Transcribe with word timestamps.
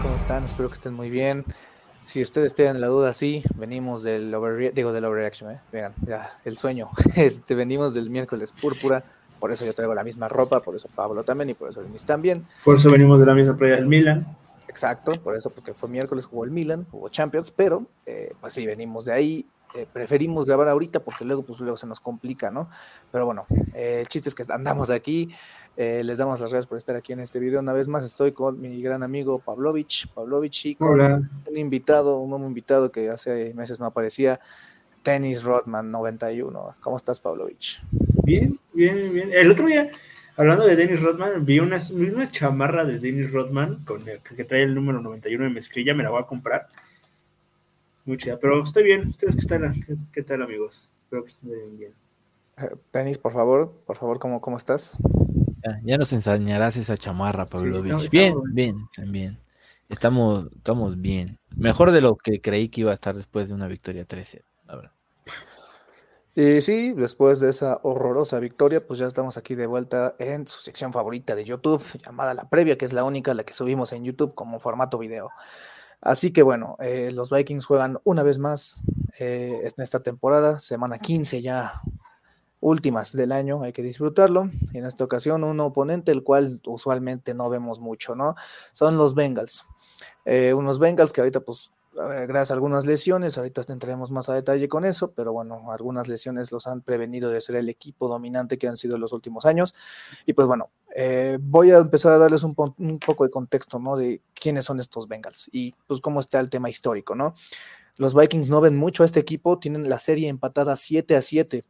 ¿cómo 0.00 0.16
están? 0.16 0.44
Espero 0.44 0.68
que 0.68 0.74
estén 0.74 0.94
muy 0.94 1.10
bien. 1.10 1.44
Si 2.04 2.22
ustedes 2.22 2.54
tienen 2.54 2.80
la 2.80 2.86
duda, 2.86 3.12
sí, 3.12 3.42
venimos 3.54 4.02
del 4.02 4.32
overre- 4.34 4.72
digo 4.72 4.92
del 4.92 5.04
overreaction, 5.04 5.50
¿eh? 5.52 5.60
Vean, 5.72 5.92
ya, 6.06 6.32
el 6.44 6.56
sueño. 6.56 6.90
Este, 7.16 7.54
venimos 7.54 7.92
del 7.94 8.08
miércoles 8.10 8.52
púrpura, 8.52 9.04
por 9.38 9.52
eso 9.52 9.64
yo 9.66 9.74
traigo 9.74 9.94
la 9.94 10.02
misma 10.02 10.28
ropa, 10.28 10.60
por 10.60 10.74
eso 10.74 10.88
Pablo 10.94 11.22
también 11.22 11.50
y 11.50 11.54
por 11.54 11.68
eso 11.70 11.82
Denis 11.82 12.04
también. 12.04 12.44
Por 12.64 12.76
eso 12.76 12.90
venimos 12.90 13.20
de 13.20 13.26
la 13.26 13.34
misma 13.34 13.56
playa 13.56 13.76
del 13.76 13.86
Milan. 13.86 14.26
Exacto, 14.68 15.12
por 15.22 15.36
eso, 15.36 15.50
porque 15.50 15.74
fue 15.74 15.88
miércoles, 15.88 16.24
jugó 16.24 16.44
el 16.44 16.50
Milan, 16.50 16.86
jugó 16.90 17.08
Champions, 17.10 17.50
pero 17.50 17.84
eh, 18.06 18.32
pues 18.40 18.54
sí, 18.54 18.66
venimos 18.66 19.04
de 19.04 19.12
ahí. 19.12 19.46
Eh, 19.74 19.86
preferimos 19.92 20.44
grabar 20.46 20.68
ahorita 20.68 21.00
porque 21.00 21.24
luego, 21.24 21.42
pues, 21.42 21.60
luego 21.60 21.76
se 21.76 21.86
nos 21.86 22.00
complica, 22.00 22.50
¿no? 22.50 22.70
Pero 23.10 23.26
bueno, 23.26 23.46
eh, 23.74 23.98
el 24.00 24.08
chiste 24.08 24.28
es 24.28 24.34
que 24.34 24.44
andamos 24.48 24.90
aquí. 24.90 25.30
eh, 25.76 26.02
les 26.04 26.18
damos 26.18 26.40
las 26.40 26.50
gracias 26.50 26.68
por 26.68 26.78
estar 26.78 26.94
aquí 26.94 27.12
en 27.12 27.20
este 27.20 27.40
video. 27.40 27.58
Una 27.60 27.72
vez 27.72 27.88
más 27.88 28.04
estoy 28.04 28.30
con 28.32 28.60
mi 28.60 28.80
gran 28.80 29.02
amigo 29.02 29.40
Pavlovich, 29.40 30.06
Pavlovich 30.14 30.66
y 30.66 30.74
con 30.76 30.90
Hola. 30.90 31.20
un 31.50 31.58
invitado, 31.58 32.18
un 32.20 32.30
nuevo 32.30 32.46
invitado 32.46 32.92
que 32.92 33.10
hace 33.10 33.52
meses 33.54 33.80
no 33.80 33.86
aparecía, 33.86 34.38
Dennis 35.04 35.42
Rodman 35.42 35.90
91. 35.90 36.76
¿Cómo 36.80 36.96
estás, 36.96 37.20
Pavlovich? 37.20 37.82
Bien, 38.22 38.58
bien, 38.72 39.12
bien. 39.12 39.30
El 39.32 39.50
otro 39.50 39.66
día, 39.66 39.90
hablando 40.36 40.64
de 40.64 40.76
Dennis 40.76 41.02
Rodman, 41.02 41.44
vi 41.44 41.58
una, 41.58 41.78
vi 41.92 42.08
una 42.08 42.30
chamarra 42.30 42.84
de 42.84 43.00
Dennis 43.00 43.32
Rodman 43.32 43.84
con 43.84 44.08
el, 44.08 44.20
que 44.20 44.44
trae 44.44 44.62
el 44.62 44.74
número 44.74 45.00
91 45.00 45.44
de 45.44 45.50
mezclilla, 45.50 45.92
me 45.94 46.04
la 46.04 46.10
voy 46.10 46.22
a 46.22 46.26
comprar. 46.26 46.68
Muy 48.04 48.16
chida, 48.18 48.38
pero 48.38 48.62
estoy 48.62 48.84
bien. 48.84 49.08
¿Ustedes 49.08 49.36
qué 49.36 49.46
tal, 49.46 49.72
qué, 49.86 49.96
qué 50.12 50.22
tal 50.22 50.42
amigos? 50.42 50.90
Espero 50.96 51.22
que 51.22 51.28
estén 51.28 51.78
bien. 51.78 51.94
Eh, 52.58 52.70
Dennis, 52.92 53.18
por 53.18 53.32
favor, 53.32 53.72
por 53.86 53.96
favor, 53.96 54.18
¿cómo, 54.18 54.40
cómo 54.40 54.56
estás? 54.56 54.96
Ya, 55.64 55.80
ya 55.82 55.98
nos 55.98 56.12
enseñarás 56.12 56.76
esa 56.76 56.96
chamarra, 56.96 57.46
Pavlovich. 57.46 57.84
estamos- 57.84 58.10
bien, 58.10 58.26
estamos- 58.28 58.52
bien, 58.52 58.76
también. 58.94 59.38
Estamos, 59.88 60.46
estamos 60.56 61.00
bien. 61.00 61.38
Mejor 61.56 61.90
de 61.92 62.00
lo 62.00 62.16
que 62.16 62.40
creí 62.40 62.68
que 62.68 62.82
iba 62.82 62.90
a 62.90 62.94
estar 62.94 63.14
después 63.14 63.48
de 63.48 63.54
una 63.54 63.68
victoria 63.68 64.04
13, 64.04 64.42
la 64.66 64.76
verdad. 64.76 64.90
Y 66.36 66.60
sí, 66.62 66.92
después 66.94 67.38
de 67.38 67.48
esa 67.48 67.78
horrorosa 67.84 68.40
victoria, 68.40 68.84
pues 68.84 68.98
ya 68.98 69.06
estamos 69.06 69.36
aquí 69.36 69.54
de 69.54 69.66
vuelta 69.68 70.16
en 70.18 70.48
su 70.48 70.58
sección 70.60 70.92
favorita 70.92 71.36
de 71.36 71.44
YouTube, 71.44 71.82
llamada 72.04 72.34
La 72.34 72.48
Previa, 72.48 72.76
que 72.76 72.84
es 72.84 72.92
la 72.92 73.04
única 73.04 73.34
la 73.34 73.44
que 73.44 73.52
subimos 73.52 73.92
en 73.92 74.02
YouTube 74.04 74.34
como 74.34 74.58
formato 74.58 74.98
video. 74.98 75.30
Así 76.04 76.32
que 76.32 76.42
bueno, 76.42 76.76
eh, 76.80 77.10
los 77.12 77.30
Vikings 77.30 77.64
juegan 77.64 77.98
una 78.04 78.22
vez 78.22 78.38
más 78.38 78.82
eh, 79.18 79.58
en 79.62 79.82
esta 79.82 80.02
temporada, 80.02 80.58
semana 80.58 80.98
15 80.98 81.40
ya, 81.40 81.80
últimas 82.60 83.12
del 83.14 83.32
año, 83.32 83.62
hay 83.62 83.72
que 83.72 83.82
disfrutarlo. 83.82 84.50
En 84.74 84.84
esta 84.84 85.02
ocasión 85.02 85.44
un 85.44 85.58
oponente 85.60 86.12
el 86.12 86.22
cual 86.22 86.60
usualmente 86.66 87.32
no 87.32 87.48
vemos 87.48 87.80
mucho, 87.80 88.14
¿no? 88.14 88.34
Son 88.72 88.98
los 88.98 89.14
Bengals. 89.14 89.64
Eh, 90.26 90.52
unos 90.52 90.78
Bengals 90.78 91.10
que 91.10 91.22
ahorita 91.22 91.40
pues 91.40 91.72
gracias 91.94 92.50
a 92.50 92.54
algunas 92.54 92.86
lesiones, 92.86 93.38
ahorita 93.38 93.62
entraremos 93.68 94.10
más 94.10 94.28
a 94.28 94.34
detalle 94.34 94.68
con 94.68 94.84
eso, 94.84 95.12
pero 95.12 95.32
bueno, 95.32 95.70
algunas 95.70 96.08
lesiones 96.08 96.50
los 96.50 96.66
han 96.66 96.82
prevenido 96.82 97.30
de 97.30 97.40
ser 97.40 97.54
el 97.56 97.68
equipo 97.68 98.08
dominante 98.08 98.58
que 98.58 98.66
han 98.66 98.76
sido 98.76 98.96
en 98.96 99.00
los 99.00 99.12
últimos 99.12 99.46
años. 99.46 99.74
Y 100.26 100.32
pues 100.32 100.48
bueno, 100.48 100.70
eh, 100.94 101.38
voy 101.40 101.70
a 101.72 101.78
empezar 101.78 102.12
a 102.12 102.18
darles 102.18 102.42
un, 102.44 102.54
po- 102.54 102.74
un 102.78 102.98
poco 102.98 103.24
de 103.24 103.30
contexto, 103.30 103.78
¿no? 103.78 103.96
De 103.96 104.22
quiénes 104.34 104.64
son 104.64 104.80
estos 104.80 105.08
Bengals 105.08 105.48
y 105.52 105.74
pues 105.86 106.00
cómo 106.00 106.20
está 106.20 106.40
el 106.40 106.50
tema 106.50 106.70
histórico, 106.70 107.14
¿no? 107.14 107.34
Los 107.96 108.14
Vikings 108.14 108.48
no 108.48 108.60
ven 108.60 108.76
mucho 108.76 109.02
a 109.02 109.06
este 109.06 109.20
equipo, 109.20 109.58
tienen 109.58 109.88
la 109.88 109.98
serie 109.98 110.28
empatada 110.28 110.74
7 110.76 111.14
a 111.16 111.22
7. 111.22 111.64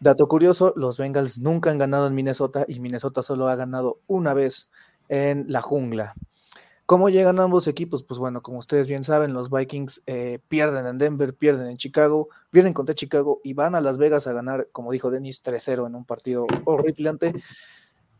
Dato 0.00 0.28
curioso, 0.28 0.72
los 0.76 0.96
Bengals 0.98 1.38
nunca 1.38 1.70
han 1.70 1.78
ganado 1.78 2.06
en 2.06 2.14
Minnesota 2.14 2.64
y 2.68 2.78
Minnesota 2.80 3.22
solo 3.22 3.48
ha 3.48 3.56
ganado 3.56 3.98
una 4.06 4.32
vez 4.34 4.68
en 5.08 5.46
la 5.48 5.62
jungla. 5.62 6.14
¿Cómo 6.86 7.08
llegan 7.08 7.40
ambos 7.40 7.66
equipos? 7.66 8.04
Pues 8.04 8.20
bueno, 8.20 8.42
como 8.42 8.58
ustedes 8.58 8.86
bien 8.86 9.02
saben, 9.02 9.32
los 9.32 9.50
Vikings 9.50 10.02
eh, 10.06 10.38
pierden 10.46 10.86
en 10.86 10.98
Denver, 10.98 11.34
pierden 11.34 11.66
en 11.66 11.76
Chicago, 11.78 12.28
pierden 12.50 12.72
contra 12.72 12.94
Chicago 12.94 13.40
y 13.42 13.54
van 13.54 13.74
a 13.74 13.80
Las 13.80 13.98
Vegas 13.98 14.28
a 14.28 14.32
ganar, 14.32 14.68
como 14.70 14.92
dijo 14.92 15.10
Dennis, 15.10 15.42
3-0 15.42 15.88
en 15.88 15.96
un 15.96 16.04
partido 16.04 16.46
horripilante. 16.64 17.34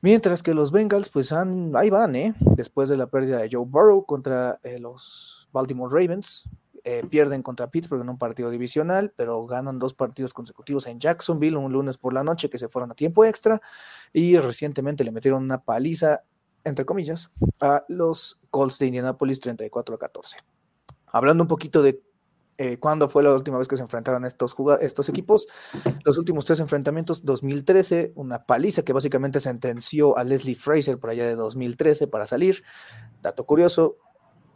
Mientras 0.07 0.45
que 0.45 0.55
los 0.55 0.71
Bengals, 0.71 1.09
pues 1.09 1.33
han, 1.33 1.75
ahí 1.75 1.91
van, 1.91 2.15
¿eh? 2.15 2.33
Después 2.39 2.89
de 2.89 2.97
la 2.97 3.09
pérdida 3.09 3.39
de 3.39 3.49
Joe 3.51 3.65
Burrow 3.67 4.07
contra 4.07 4.61
eh, 4.63 4.79
los 4.79 5.49
Baltimore 5.51 5.93
Ravens, 5.93 6.49
eh, 6.85 7.03
pierden 7.11 7.43
contra 7.43 7.73
Pittsburgh 7.73 8.03
en 8.03 8.11
un 8.11 8.17
partido 8.17 8.49
divisional, 8.51 9.13
pero 9.17 9.45
ganan 9.49 9.81
dos 9.81 9.95
partidos 9.95 10.33
consecutivos 10.33 10.87
en 10.87 11.01
Jacksonville, 11.01 11.57
un 11.57 11.73
lunes 11.73 11.99
por 11.99 12.13
la 12.13 12.23
noche 12.23 12.49
que 12.49 12.57
se 12.57 12.69
fueron 12.69 12.93
a 12.93 12.95
tiempo 12.95 13.25
extra 13.25 13.61
y 14.13 14.39
recientemente 14.39 15.03
le 15.03 15.11
metieron 15.11 15.43
una 15.43 15.65
paliza 15.65 16.23
entre 16.63 16.85
comillas, 16.85 17.33
a 17.61 17.85
los 17.89 18.39
Colts 18.51 18.79
de 18.79 18.87
Indianapolis 18.87 19.41
34 19.41 19.97
a 19.97 19.99
14. 19.99 20.37
Hablando 21.07 21.43
un 21.43 21.49
poquito 21.49 21.83
de 21.83 22.01
eh, 22.59 22.79
cuándo 22.79 23.09
fue 23.09 23.23
la 23.23 23.33
última 23.33 23.59
vez 23.59 23.69
que 23.69 23.77
se 23.77 23.83
enfrentaron 23.83 24.25
estos, 24.25 24.57
estos 24.81 25.09
equipos, 25.09 25.47
los 26.05 26.19
últimos 26.19 26.45
tres 26.45 26.61
enfrentamientos, 26.61 27.25
2013, 27.25 28.13
una 28.15 28.45
paliza 28.45 28.83
que 28.83 28.93
básicamente 28.93 29.41
sentenció 29.41 30.17
a 30.17 30.25
Leslie 30.25 30.55
Fraser 30.55 30.99
por 30.99 31.11
allá 31.11 31.27
de 31.27 31.35
2013 31.35 32.07
para 32.07 32.27
salir. 32.27 32.63
Dato 33.23 33.45
curioso, 33.45 33.99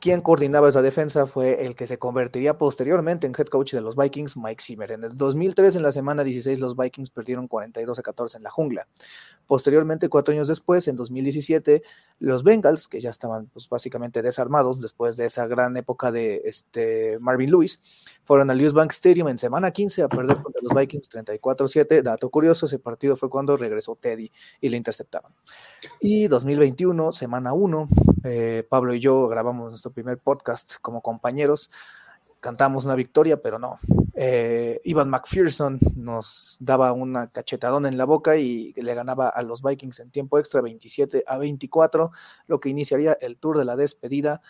quien 0.01 0.23
coordinaba 0.23 0.69
esa 0.69 0.83
defensa 0.83 1.27
fue 1.27 1.67
el 1.67 1.77
que 1.77 1.87
se 1.87 1.99
convertiría 1.99 2.57
posteriormente 2.57 3.27
en 3.27 3.35
head 3.37 3.47
coach 3.47 3.73
de 3.73 3.83
los 3.83 3.97
Vikings, 3.97 4.37
Mike 4.37 4.63
Zimmer. 4.63 4.93
En 4.93 5.05
el 5.05 5.17
2003, 5.17 5.77
en 5.77 5.83
la 5.83 5.93
semana 5.93 6.25
16, 6.25 6.59
los 6.59 6.75
Vikings 6.77 7.11
perdieron 7.11 7.49
42 7.49 7.99
a 7.99 8.03
14 8.03 8.39
en 8.39 8.43
la 8.43 8.51
jungla. 8.51 8.89
Posteriormente, 9.51 10.09
cuatro 10.09 10.33
años 10.33 10.47
después, 10.47 10.87
en 10.87 10.95
2017, 10.95 11.83
los 12.21 12.45
Bengals, 12.45 12.87
que 12.87 13.01
ya 13.01 13.11
estaban 13.11 13.47
pues, 13.47 13.69
básicamente 13.69 14.23
desarmados 14.23 14.81
después 14.81 15.17
de 15.17 15.25
esa 15.25 15.49
gran 15.49 15.77
época 15.77 16.13
de 16.13 16.43
este, 16.45 17.19
Marvin 17.19 17.51
Lewis, 17.51 17.81
fueron 18.23 18.49
al 18.53 18.63
US 18.65 18.73
Bank 18.73 18.93
Stadium 18.93 19.27
en 19.27 19.41
semana 19.41 19.73
15 19.73 20.05
a 20.05 20.09
perder 20.09 20.41
contra 20.41 20.63
los 20.63 20.73
Vikings 20.73 21.11
34-7. 21.11 22.01
Dato 22.01 22.31
curioso, 22.31 22.67
ese 22.67 22.79
partido 22.79 23.17
fue 23.17 23.29
cuando 23.29 23.57
regresó 23.57 23.97
Teddy 23.97 24.31
y 24.61 24.69
le 24.69 24.77
interceptaron. 24.77 25.33
Y 25.99 26.29
2021, 26.29 27.11
semana 27.11 27.53
1, 27.53 27.89
eh, 28.23 28.65
Pablo 28.69 28.95
y 28.95 29.01
yo 29.01 29.27
grabamos 29.27 29.73
nuestro 29.73 29.91
primer 29.91 30.19
podcast 30.19 30.75
como 30.81 31.03
compañeros. 31.03 31.73
Cantamos 32.41 32.85
una 32.87 32.95
victoria, 32.95 33.41
pero 33.41 33.59
no. 33.59 33.79
Eh, 34.15 34.81
Ivan 34.85 35.09
McPherson 35.09 35.79
nos 35.95 36.57
daba 36.61 36.93
una 36.93 37.31
cachetadona 37.31 37.89
en 37.89 37.97
la 37.97 38.05
boca 38.05 38.37
y 38.37 38.73
le 38.75 38.95
ganaba 38.95 39.29
a 39.29 39.43
los 39.43 39.63
Vikings 39.63 40.01
en 40.01 40.11
tiempo 40.11 40.39
extra 40.39 40.61
27 40.61 41.25
a 41.27 41.39
24, 41.39 42.11
lo 42.47 42.61
que 42.61 42.69
iniciaría 42.69 43.17
el 43.21 43.39
tour 43.39 43.57
de 43.59 43.65
la 43.65 43.77
despedida 43.77 44.43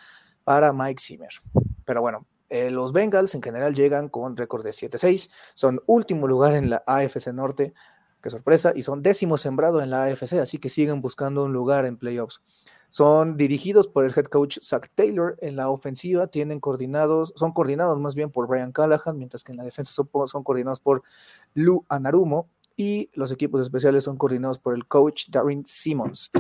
para 0.45 0.73
Mike 0.73 1.01
Zimmer. 1.01 1.31
Pero 1.85 2.01
bueno, 2.01 2.27
eh, 2.49 2.71
los 2.71 2.93
Bengals 2.93 3.35
en 3.37 3.43
general 3.43 3.75
llegan 3.75 4.09
con 4.09 4.37
récord 4.37 4.65
de 4.65 4.71
7-6, 4.71 5.31
son 5.55 5.81
último 5.87 6.27
lugar 6.27 6.55
en 6.55 6.69
la 6.69 6.83
AFC 6.87 7.29
Norte, 7.33 7.75
qué 8.21 8.29
sorpresa, 8.29 8.73
y 8.75 8.83
son 8.83 9.03
décimo 9.03 9.39
sembrado 9.39 9.81
en 9.81 9.91
la 9.91 10.05
AFC, 10.05 10.35
así 10.41 10.59
que 10.59 10.69
siguen 10.69 11.01
buscando 11.01 11.45
un 11.45 11.53
lugar 11.53 11.87
en 11.87 11.97
playoffs. 11.97 12.43
Son 12.91 13.37
dirigidos 13.37 13.89
por 13.89 14.05
el 14.05 14.13
head 14.15 14.27
coach 14.27 14.59
Zach 14.61 14.91
Taylor 14.95 15.37
en 15.41 15.57
la 15.57 15.71
ofensiva, 15.71 16.27
tienen 16.27 16.61
coordinados, 16.61 17.33
son 17.37 17.53
coordinados 17.53 17.99
más 18.01 18.15
bien 18.15 18.31
por 18.31 18.49
Brian 18.49 18.73
Callahan, 18.73 19.17
mientras 19.17 19.45
que 19.45 19.53
en 19.53 19.59
la 19.59 19.65
defensa 19.65 19.93
son, 19.93 20.45
coordinados 20.45 20.81
por 20.81 21.03
Lou 21.55 21.85
Anarumo 21.89 22.49
y 22.77 23.09
los 23.15 23.31
equipos 23.31 23.61
especiales 23.61 24.05
son 24.05 24.17
coordinados 24.17 24.59
por 24.59 24.75
el 24.75 24.87
coach 24.87 25.29
Darren 25.29 25.65
Simmons. 25.65 26.31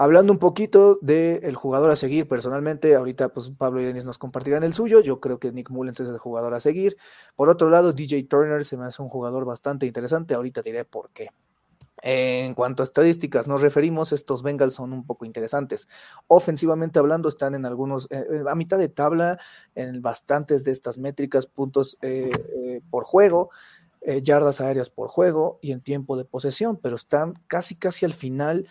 Hablando 0.00 0.32
un 0.32 0.38
poquito 0.38 0.98
del 1.02 1.56
jugador 1.56 1.90
a 1.90 1.96
seguir, 1.96 2.28
personalmente, 2.28 2.94
ahorita 2.94 3.30
pues 3.30 3.50
Pablo 3.50 3.80
y 3.80 3.84
Denis 3.84 4.04
nos 4.04 4.16
compartirán 4.16 4.62
el 4.62 4.72
suyo, 4.72 5.00
yo 5.00 5.18
creo 5.18 5.40
que 5.40 5.50
Nick 5.50 5.70
Mullens 5.70 5.98
es 5.98 6.08
el 6.08 6.18
jugador 6.18 6.54
a 6.54 6.60
seguir. 6.60 6.96
Por 7.34 7.48
otro 7.48 7.68
lado, 7.68 7.92
DJ 7.92 8.22
Turner 8.24 8.64
se 8.64 8.76
me 8.76 8.84
hace 8.84 9.02
un 9.02 9.08
jugador 9.08 9.44
bastante 9.44 9.86
interesante, 9.86 10.34
ahorita 10.34 10.62
diré 10.62 10.84
por 10.84 11.10
qué. 11.10 11.30
En 12.02 12.54
cuanto 12.54 12.82
a 12.82 12.84
estadísticas 12.84 13.48
nos 13.48 13.60
referimos, 13.60 14.12
estos 14.12 14.42
Bengals 14.42 14.74
son 14.74 14.92
un 14.92 15.04
poco 15.04 15.24
interesantes. 15.24 15.88
Ofensivamente 16.28 16.98
hablando, 16.98 17.28
están 17.28 17.54
en 17.54 17.66
algunos, 17.66 18.06
eh, 18.10 18.44
a 18.48 18.54
mitad 18.54 18.78
de 18.78 18.88
tabla, 18.88 19.38
en 19.74 20.00
bastantes 20.00 20.62
de 20.64 20.70
estas 20.70 20.96
métricas, 20.96 21.46
puntos 21.46 21.98
eh, 22.02 22.30
eh, 22.32 22.80
por 22.90 23.04
juego, 23.04 23.50
yardas 24.22 24.60
aéreas 24.60 24.90
por 24.90 25.08
juego 25.08 25.58
y 25.60 25.72
en 25.72 25.80
tiempo 25.80 26.16
de 26.16 26.24
posesión, 26.24 26.76
pero 26.76 26.94
están 26.94 27.34
casi, 27.48 27.74
casi 27.74 28.06
al 28.06 28.14
final 28.14 28.68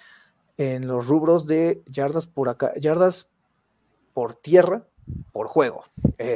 en 0.55 0.87
los 0.87 1.07
rubros 1.07 1.45
de 1.45 1.83
yardas 1.85 2.27
por 2.27 2.47
acá, 2.47 2.73
yardas 2.79 3.29
por 4.13 4.35
tierra 4.35 4.87
por 5.33 5.47
juego. 5.47 5.83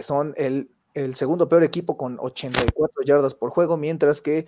son 0.01 0.35
el 0.35 1.15
segundo 1.15 1.47
peor 1.47 1.63
equipo 1.63 1.97
con 1.97 2.19
84 2.19 3.03
yardas 3.05 3.33
por 3.33 3.49
juego, 3.49 3.77
mientras 3.77 4.21
que 4.21 4.45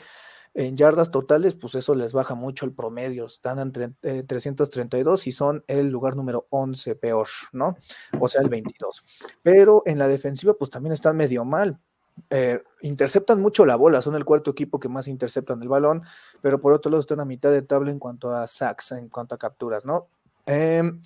en 0.53 0.77
yardas 0.77 1.11
totales, 1.11 1.55
pues 1.55 1.75
eso 1.75 1.95
les 1.95 2.13
baja 2.13 2.35
mucho 2.35 2.65
el 2.65 2.73
promedio. 2.73 3.25
Están 3.25 3.59
en 3.59 3.71
332 3.71 5.25
eh, 5.25 5.29
y 5.29 5.31
son 5.31 5.63
el 5.67 5.89
lugar 5.89 6.15
número 6.15 6.47
11 6.49 6.95
peor, 6.95 7.27
¿no? 7.51 7.77
O 8.19 8.27
sea, 8.27 8.41
el 8.41 8.49
22. 8.49 9.05
Pero 9.41 9.83
en 9.85 9.97
la 9.97 10.07
defensiva, 10.07 10.53
pues 10.53 10.69
también 10.69 10.93
están 10.93 11.17
medio 11.17 11.43
mal. 11.43 11.79
Eh, 12.29 12.61
interceptan 12.81 13.41
mucho 13.41 13.65
la 13.65 13.75
bola, 13.75 14.01
son 14.03 14.15
el 14.15 14.25
cuarto 14.25 14.51
equipo 14.51 14.79
que 14.79 14.87
más 14.87 15.07
interceptan 15.07 15.61
el 15.63 15.67
balón, 15.67 16.03
pero 16.41 16.61
por 16.61 16.71
otro 16.73 16.91
lado 16.91 16.99
están 16.99 17.19
a 17.19 17.25
mitad 17.25 17.51
de 17.51 17.63
tabla 17.63 17.89
en 17.89 17.97
cuanto 17.97 18.31
a 18.31 18.47
sacks, 18.47 18.91
en 18.91 19.09
cuanto 19.09 19.33
a 19.33 19.39
capturas, 19.39 19.83
¿no? 19.83 20.09
Em, 20.45 21.01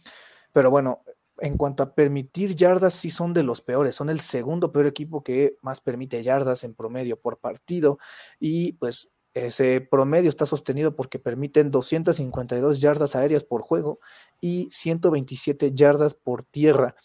pero 0.51 0.69
bueno, 0.69 1.03
en 1.39 1.55
cuanto 1.57 1.83
a 1.83 1.93
permitir 1.93 2.55
yardas, 2.55 2.93
sí 2.93 3.11
son 3.11 3.33
de 3.33 3.43
los 3.43 3.61
peores. 3.61 3.95
Son 3.95 4.09
el 4.09 4.19
segundo 4.19 4.71
peor 4.71 4.87
equipo 4.87 5.23
que 5.23 5.57
más 5.61 5.81
permite 5.81 6.23
yardas 6.23 6.63
en 6.63 6.73
promedio 6.73 7.19
por 7.19 7.37
partido. 7.37 7.99
Y 8.39 8.73
pues 8.73 9.09
ese 9.45 9.81
promedio 9.81 10.29
está 10.29 10.45
sostenido 10.45 10.95
porque 10.95 11.19
permiten 11.19 11.71
252 11.71 12.79
yardas 12.79 13.15
aéreas 13.15 13.43
por 13.43 13.61
juego 13.61 13.99
y 14.41 14.67
127 14.71 15.73
yardas 15.73 16.13
por 16.13 16.43
tierra. 16.43 16.95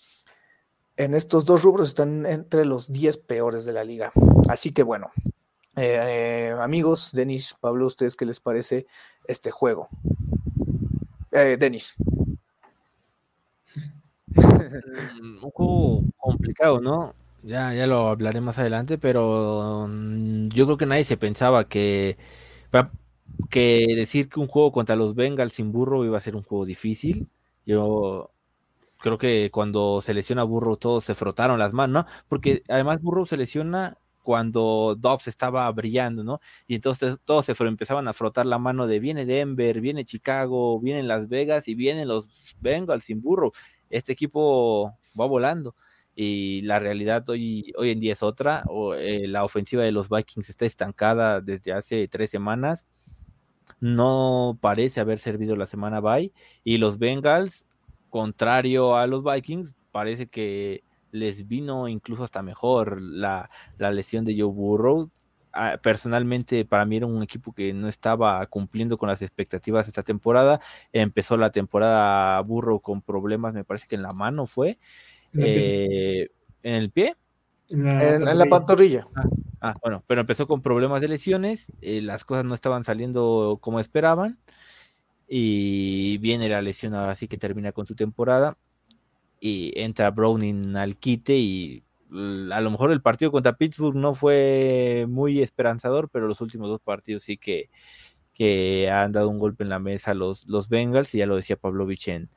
En 0.97 1.15
estos 1.15 1.45
dos 1.45 1.63
rubros 1.63 1.89
están 1.89 2.27
entre 2.27 2.65
los 2.65 2.91
10 2.93 3.19
peores 3.19 3.65
de 3.65 3.73
la 3.73 3.85
liga. 3.85 4.13
Así 4.49 4.73
que 4.73 4.83
bueno, 4.83 5.11
eh, 5.77 6.55
amigos, 6.61 7.11
Denis, 7.13 7.57
Pablo, 7.59 7.87
¿ustedes 7.87 8.17
qué 8.17 8.27
les 8.27 8.41
parece 8.41 8.87
este 9.27 9.51
juego? 9.51 9.89
Eh, 11.31 11.57
Denis. 11.59 11.95
Un 14.37 15.41
juego 15.41 16.03
complicado, 16.19 16.81
¿no? 16.81 17.15
Ya, 17.43 17.75
ya 17.75 17.87
lo 17.89 18.09
hablaré 18.09 18.41
más 18.41 18.59
adelante, 18.61 18.99
pero 18.99 19.87
mm, 19.89 20.49
yo 20.51 20.65
creo 20.67 20.77
que 20.77 20.87
nadie 20.87 21.05
se 21.05 21.17
pensaba 21.17 21.69
que, 21.69 22.17
que 23.51 23.87
decir 23.97 24.29
que 24.29 24.41
un 24.41 24.47
juego 24.49 24.73
contra 24.73 24.97
los 24.97 25.15
Bengals 25.15 25.53
sin 25.55 25.73
burro 25.73 26.05
iba 26.05 26.17
a 26.19 26.21
ser 26.21 26.37
un 26.37 26.43
juego 26.43 26.65
difícil. 26.65 27.29
Yo 27.67 28.31
creo 29.01 29.19
que 29.19 29.51
cuando 29.53 30.01
se 30.03 30.15
lesiona 30.15 30.45
Burro 30.45 30.77
todos 30.77 31.05
se 31.05 31.15
frotaron 31.15 31.59
las 31.59 31.73
manos, 31.75 32.07
¿no? 32.07 32.13
Porque 32.29 32.63
además 32.69 33.01
Burro 33.03 33.27
se 33.27 33.37
lesiona 33.39 33.99
cuando 34.23 34.97
Dobbs 34.99 35.29
estaba 35.29 35.71
brillando, 35.73 36.25
¿no? 36.25 36.41
Y 36.69 36.77
entonces 36.77 37.19
todos 37.25 37.47
se 37.47 37.53
empezaban 37.65 38.09
a 38.09 38.13
frotar 38.15 38.47
la 38.47 38.59
mano 38.59 38.87
de 38.87 39.01
viene 39.01 39.27
Denver, 39.27 39.81
viene 39.81 40.05
Chicago, 40.05 40.81
vienen 40.81 41.09
Las 41.09 41.29
Vegas 41.29 41.69
y 41.69 41.75
vienen 41.75 42.09
los 42.09 42.29
Bengals 42.61 43.05
sin 43.07 43.23
burro. 43.23 43.53
Este 43.91 44.13
equipo 44.13 44.95
va 45.21 45.27
volando 45.27 45.75
y 46.15 46.63
la 46.63 46.79
realidad 46.79 47.29
hoy, 47.29 47.73
hoy 47.77 47.91
en 47.91 48.01
día 48.01 48.13
es 48.13 48.23
otra. 48.23 48.65
O, 48.69 48.95
eh, 48.95 49.27
la 49.29 49.45
ofensiva 49.45 49.83
de 49.83 49.93
los 49.93 50.09
Vikings 50.09 50.51
está 50.51 50.67
estancada 50.67 51.41
desde 51.41 51.73
hace 51.73 52.07
tres 52.09 52.31
semanas. 52.31 52.87
No 53.81 54.59
parece 54.61 55.01
haber 55.01 55.19
servido 55.19 55.57
la 55.57 55.67
semana 55.67 56.01
bye. 56.01 56.33
Y 56.65 56.79
los 56.79 56.99
Bengals, 56.99 57.69
contrario 58.11 58.97
a 58.97 59.07
los 59.07 59.25
Vikings, 59.25 59.75
parece 59.91 60.27
que 60.29 60.85
les 61.11 61.47
vino 61.47 61.89
incluso 61.89 62.25
hasta 62.25 62.43
mejor 62.43 63.01
la, 63.01 63.51
la 63.79 63.91
lesión 63.91 64.25
de 64.25 64.35
Joe 64.39 64.51
Burrow. 64.53 65.11
Ah, 65.55 65.79
personalmente, 65.83 66.65
para 66.65 66.87
mí 66.87 66.97
era 66.97 67.07
un 67.07 67.23
equipo 67.23 67.53
que 67.53 67.75
no 67.75 67.87
estaba 67.87 68.45
cumpliendo 68.47 68.97
con 68.97 69.11
las 69.11 69.21
expectativas 69.21 69.87
esta 69.87 70.03
temporada. 70.03 70.61
Empezó 70.93 71.37
la 71.37 71.51
temporada 71.53 72.41
Burrow 72.41 72.81
con 72.81 73.03
problemas, 73.03 73.53
me 73.53 73.65
parece 73.65 73.87
que 73.87 73.97
en 73.97 74.03
la 74.03 74.15
mano 74.15 74.47
fue. 74.47 74.79
Eh, 75.35 76.29
¿En 76.63 76.75
el 76.75 76.91
pie? 76.91 77.17
En 77.69 78.25
la, 78.25 78.47
pantorrilla. 78.47 79.07
Ah, 79.15 79.29
ah, 79.61 79.75
bueno, 79.83 80.05
pero 80.07 80.21
empezó 80.21 80.47
con 80.47 80.61
problemas 80.61 81.01
de 81.01 81.09
lesiones, 81.09 81.73
eh, 81.81 82.03
las 82.03 82.25
cosas 82.25 82.45
no 82.45 82.55
estaban 82.55 82.85
saliendo 82.85 83.59
como 83.61 83.81
esperaban 83.81 84.39
y 85.27 86.19
viene 86.19 86.51
la 86.51 86.61
lesión 86.61 86.95
ahora 86.95 87.15
sí 87.15 87.29
que 87.29 87.39
termina 87.39 87.73
con 87.73 87.87
su 87.87 87.95
temporada 87.95 88.59
y 89.41 89.73
entra 89.75 90.11
Browning 90.11 90.77
al 90.77 90.99
quite 90.99 91.37
y 91.37 91.85
a 92.53 92.61
lo 92.61 92.71
mejor 92.71 92.93
el 92.93 93.01
partido 93.01 93.33
contra 93.33 93.57
Pittsburgh 93.57 93.97
no 93.97 94.15
fue 94.15 95.07
muy 95.09 95.41
esperanzador, 95.41 96.11
pero 96.11 96.29
los 96.29 96.43
últimos 96.43 96.69
dos 96.69 96.81
partidos 96.83 97.25
sí 97.25 97.39
que, 97.39 97.71
que 98.35 98.91
han 98.91 99.13
dado 99.13 99.31
un 99.31 99.39
golpe 99.39 99.65
en 99.65 99.71
la 99.71 99.79
mesa 99.79 100.13
los, 100.13 100.47
los 100.47 100.69
Bengals 100.69 101.15
y 101.15 101.19
ya 101.19 101.27
lo 101.27 101.37
decía 101.37 101.57
Pavlovich 101.57 102.09
en, 102.09 102.29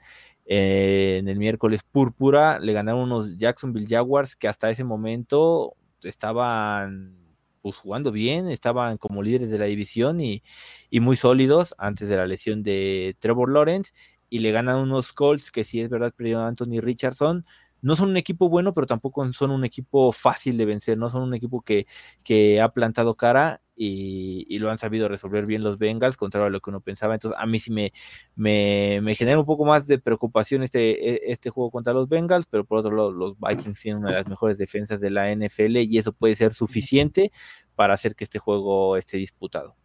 eh, 0.45 1.18
en 1.19 1.27
el 1.27 1.39
miércoles 1.39 1.81
púrpura 1.83 2.59
le 2.59 2.74
ganaron 2.74 3.01
unos 3.01 3.38
Jacksonville 3.38 3.88
Jaguars 3.88 4.36
que 4.36 4.47
hasta 4.47 4.69
ese 4.69 4.83
momento 4.83 5.75
estaban 6.03 7.18
pues, 7.62 7.77
jugando 7.77 8.12
bien, 8.12 8.50
estaban 8.50 8.97
como 8.97 9.24
líderes 9.24 9.50
de 9.50 9.57
la 9.57 9.65
división 9.65 10.21
y, 10.21 10.44
muy 10.92 11.15
sólidos 11.15 11.74
antes 11.77 12.07
de 12.09 12.18
la 12.18 12.27
lesión 12.27 12.63
de 12.63 13.15
Trevor 13.19 13.51
Lawrence 13.51 13.92
y 14.30 14.39
le 14.39 14.51
ganan 14.51 14.77
unos 14.77 15.13
Colts 15.13 15.51
que 15.51 15.63
si 15.63 15.81
es 15.81 15.89
verdad 15.89 16.13
perdió 16.15 16.42
Anthony 16.42 16.80
Richardson, 16.80 17.44
no 17.81 17.95
son 17.95 18.09
un 18.09 18.18
equipo 18.18 18.49
bueno, 18.49 18.73
pero 18.73 18.87
tampoco 18.87 19.31
son 19.33 19.52
un 19.52 19.66
equipo 19.66 20.11
fácil 20.11 20.57
de 20.57 20.66
vencer, 20.66 20.97
no 20.97 21.09
son 21.09 21.23
un 21.23 21.33
equipo 21.33 21.64
que 21.64 22.61
ha 22.61 22.69
plantado 22.69 23.16
cara 23.16 23.61
y, 23.76 24.58
lo 24.60 24.72
han 24.72 24.78
sabido 24.78 25.08
resolver 25.08 25.46
bien 25.46 25.64
los 25.64 25.78
Bengals, 25.78 26.18
contrario 26.18 26.48
a 26.48 26.50
lo 26.50 26.62
que 26.62 26.70
uno 26.70 26.82
pensaba. 26.82 27.14
Entonces, 27.14 27.40
a 27.40 27.46
mí 27.46 27.60
sí 27.60 27.72
me, 27.72 27.92
me, 28.36 29.16
genera 29.16 29.40
un 29.40 29.46
poco 29.46 29.66
más 29.66 29.86
de 29.88 30.00
preocupación 30.00 30.64
este, 30.64 31.10
e, 31.10 31.32
este 31.32 31.50
juego 31.50 31.72
contra 31.72 31.94
los 31.94 32.08
Bengals, 32.08 32.46
pero 32.46 32.66
por 32.66 32.80
otro 32.80 32.96
lado, 32.96 33.12
los 33.12 33.36
Vikings 33.40 33.80
tienen 33.80 34.02
una 34.02 34.12
de 34.12 34.18
las 34.18 34.28
mejores 34.28 34.58
defensas 34.58 35.02
de 35.02 35.10
la 35.10 35.34
NFL 35.34 35.78
y 35.78 35.98
eso 35.98 36.14
puede 36.14 36.36
ser 36.36 36.54
suficiente 36.54 37.32
para 37.76 37.94
hacer 37.94 38.16
que 38.16 38.24
este 38.24 38.40
juego 38.40 38.98
esté 38.98 39.18
disputado. 39.18 39.76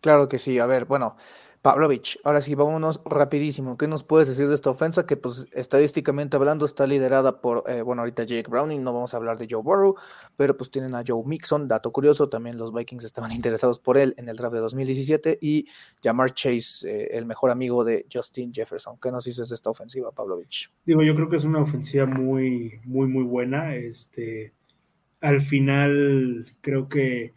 Claro 0.00 0.28
que 0.28 0.38
sí. 0.38 0.58
A 0.58 0.66
ver, 0.66 0.84
bueno, 0.84 1.16
Pavlovich, 1.62 2.18
ahora 2.24 2.40
sí, 2.40 2.56
vámonos 2.56 3.00
rapidísimo. 3.04 3.78
¿Qué 3.78 3.86
nos 3.86 4.02
puedes 4.02 4.26
decir 4.26 4.48
de 4.48 4.54
esta 4.54 4.70
ofensa 4.70 5.06
que, 5.06 5.16
pues, 5.16 5.46
estadísticamente 5.52 6.36
hablando, 6.36 6.66
está 6.66 6.88
liderada 6.88 7.40
por, 7.40 7.62
eh, 7.68 7.82
bueno, 7.82 8.02
ahorita 8.02 8.24
Jake 8.24 8.50
Browning, 8.50 8.82
no 8.82 8.92
vamos 8.92 9.14
a 9.14 9.16
hablar 9.16 9.38
de 9.38 9.46
Joe 9.48 9.62
Burrow, 9.62 9.94
pero 10.36 10.56
pues 10.56 10.72
tienen 10.72 10.96
a 10.96 11.04
Joe 11.06 11.22
Mixon, 11.24 11.68
dato 11.68 11.92
curioso, 11.92 12.28
también 12.28 12.58
los 12.58 12.74
Vikings 12.74 13.04
estaban 13.04 13.30
interesados 13.32 13.78
por 13.78 13.96
él 13.96 14.12
en 14.18 14.28
el 14.28 14.36
draft 14.36 14.54
de 14.54 14.60
2017 14.60 15.38
y 15.40 15.68
Jamar 16.02 16.32
Chase, 16.32 16.90
eh, 16.90 17.08
el 17.12 17.26
mejor 17.26 17.52
amigo 17.52 17.84
de 17.84 18.06
Justin 18.12 18.52
Jefferson. 18.52 18.98
¿Qué 19.00 19.12
nos 19.12 19.24
dices 19.24 19.48
de 19.48 19.54
esta 19.54 19.70
ofensiva, 19.70 20.10
Pavlovich? 20.10 20.68
Digo, 20.84 21.04
yo 21.04 21.14
creo 21.14 21.28
que 21.28 21.36
es 21.36 21.44
una 21.44 21.60
ofensiva 21.60 22.06
muy, 22.06 22.80
muy, 22.82 23.06
muy 23.06 23.22
buena. 23.22 23.76
Este, 23.76 24.52
al 25.20 25.40
final, 25.40 26.44
creo 26.60 26.88
que 26.88 27.34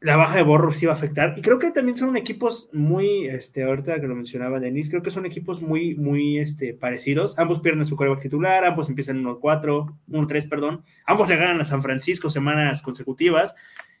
la 0.00 0.16
baja 0.16 0.36
de 0.36 0.42
Borro 0.42 0.70
sí 0.70 0.86
va 0.86 0.92
a 0.92 0.96
afectar. 0.96 1.34
Y 1.36 1.42
creo 1.42 1.58
que 1.58 1.72
también 1.72 1.98
son 1.98 2.16
equipos 2.16 2.68
muy, 2.72 3.26
este, 3.26 3.64
ahorita 3.64 4.00
que 4.00 4.06
lo 4.06 4.14
mencionaba 4.14 4.60
Denis, 4.60 4.88
creo 4.88 5.02
que 5.02 5.10
son 5.10 5.26
equipos 5.26 5.60
muy, 5.60 5.96
muy 5.96 6.38
este, 6.38 6.72
parecidos. 6.72 7.36
Ambos 7.38 7.60
pierden 7.60 7.84
su 7.84 7.96
coreback 7.96 8.20
titular, 8.20 8.64
ambos 8.64 8.88
empiezan 8.88 9.24
1-4, 9.24 9.96
1-3, 10.08 10.48
perdón. 10.48 10.84
Ambos 11.04 11.28
le 11.28 11.36
ganan 11.36 11.60
a 11.60 11.64
San 11.64 11.82
Francisco 11.82 12.30
semanas 12.30 12.82
consecutivas 12.82 13.56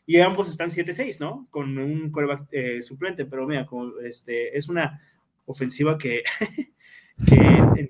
y 0.06 0.20
ambos 0.20 0.48
están 0.48 0.70
7-6, 0.70 1.18
¿no? 1.18 1.48
Con 1.50 1.76
un 1.78 2.10
coreback 2.10 2.46
eh, 2.52 2.82
suplente, 2.82 3.24
pero 3.24 3.46
mira, 3.46 3.66
este, 4.04 4.56
es 4.56 4.68
una 4.68 5.00
ofensiva 5.46 5.98
que, 5.98 6.22
eh, 7.32 7.86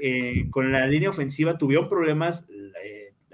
eh, 0.00 0.46
con 0.50 0.70
la 0.70 0.86
línea 0.86 1.10
ofensiva 1.10 1.58
tuvieron 1.58 1.88
problemas. 1.88 2.46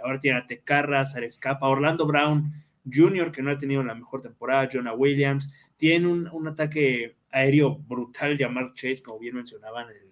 ahora 0.02 0.20
tiene 0.20 0.38
a 0.38 0.46
Tecarra, 0.46 1.02
Escapa, 1.02 1.68
Orlando 1.68 2.06
Brown 2.06 2.52
Junior, 2.93 3.33
que 3.33 3.43
no 3.43 3.50
ha 3.50 3.59
tenido 3.59 3.83
la 3.83 3.95
mejor 3.95 4.23
temporada, 4.23 4.69
Jonah 4.73 4.95
Williams, 4.95 5.50
tiene 5.76 6.07
un, 6.07 6.49
ataque 6.49 7.16
aéreo 7.31 7.76
brutal, 7.76 8.37
llamar 8.37 8.73
Chase, 8.75 9.02
como 9.02 9.19
bien 9.19 9.35
mencionaban, 9.35 9.88
el, 9.88 10.11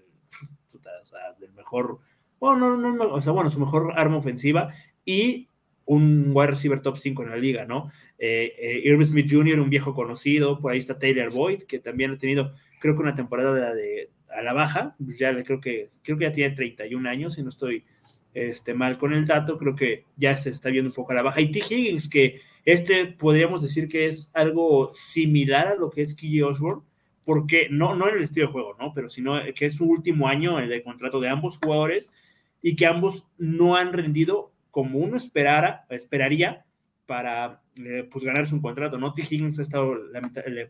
del 1.41 1.53
mejor, 1.53 2.01
bueno, 2.39 2.77
no, 2.77 2.93
no, 2.93 3.05
o 3.13 3.21
sea, 3.21 3.33
bueno, 3.33 3.51
su 3.51 3.61
mejor 3.61 3.93
arma 3.97 4.17
ofensiva 4.17 4.73
y 5.05 5.49
un 5.87 6.31
wide 6.33 6.49
receiver 6.49 6.81
top 6.81 6.97
5 6.97 7.23
en 7.23 7.31
la 7.31 7.37
liga, 7.37 7.65
¿no? 7.67 7.91
Eh, 8.19 8.55
eh, 8.59 8.83
Irving 8.85 9.05
Smith 9.05 9.31
Jr., 9.31 9.61
un 9.61 9.71
viejo 9.71 9.95
conocido, 9.95 10.59
por 10.59 10.73
ahí 10.73 10.79
está 10.79 10.99
Taylor 10.99 11.33
Boyd, 11.33 11.65
que 11.65 11.79
también 11.79 12.13
ha 12.13 12.19
tenido, 12.19 12.55
creo 12.81 12.95
que 12.95 13.03
una 13.03 13.15
temporada 13.15 13.75
de, 13.75 14.11
a 14.35 14.43
la 14.43 14.53
baja, 14.53 14.97
ya 14.99 15.33
le 15.33 15.45
creo 15.45 15.61
que, 15.61 15.91
creo 16.03 16.17
que 16.17 16.25
ya 16.25 16.33
tiene 16.33 16.55
31 16.55 17.09
años, 17.09 17.39
y 17.39 17.43
no 17.43 17.51
estoy 17.51 17.85
este, 18.33 18.75
mal 18.75 18.99
con 18.99 19.13
el 19.13 19.27
dato, 19.27 19.59
creo 19.59 19.75
que 19.75 20.05
ya 20.17 20.37
se 20.37 20.51
está 20.51 20.71
viendo 20.71 20.91
un 20.91 20.95
poco 20.95 21.13
a 21.13 21.15
la 21.15 21.23
baja. 21.23 21.41
Y 21.41 21.53
T. 21.53 21.61
Higgins, 21.61 22.09
que 22.09 22.41
este 22.65 23.07
podríamos 23.07 23.63
decir 23.63 23.89
que 23.89 24.07
es 24.07 24.31
algo 24.35 24.91
similar 24.95 25.69
a 25.69 25.75
lo 25.75 25.91
que 25.91 26.03
es 26.03 26.15
Key 26.15 26.43
Osborne, 26.43 26.83
porque 27.25 27.69
no, 27.71 27.95
no 27.95 28.09
en 28.09 28.17
el 28.17 28.23
estilo 28.23 28.47
de 28.47 28.53
juego, 28.53 28.77
¿no? 28.79 28.93
Pero 28.95 29.09
sino 29.09 29.35
que 29.55 29.67
es 29.67 29.77
su 29.77 29.87
último 29.87 30.29
año 30.29 30.59
el 30.59 30.69
de 30.69 30.83
contrato 30.83 31.21
de 31.21 31.29
ambos 31.29 31.59
jugadores 31.59 32.13
y 32.63 32.77
que 32.77 32.87
ambos 32.87 33.27
no 33.39 33.77
han 33.77 33.93
rendido 33.93 34.53
como 34.71 34.99
uno 34.99 35.17
esperara, 35.17 35.87
esperaría 35.89 36.65
para 37.07 37.63
eh, 37.77 38.09
pues 38.11 38.25
ganarse 38.25 38.55
un 38.55 38.63
contrato, 38.63 38.99
¿no? 38.99 39.13
T. 39.13 39.23
Higgins 39.23 39.59
ha 39.59 39.63
estado 39.63 39.95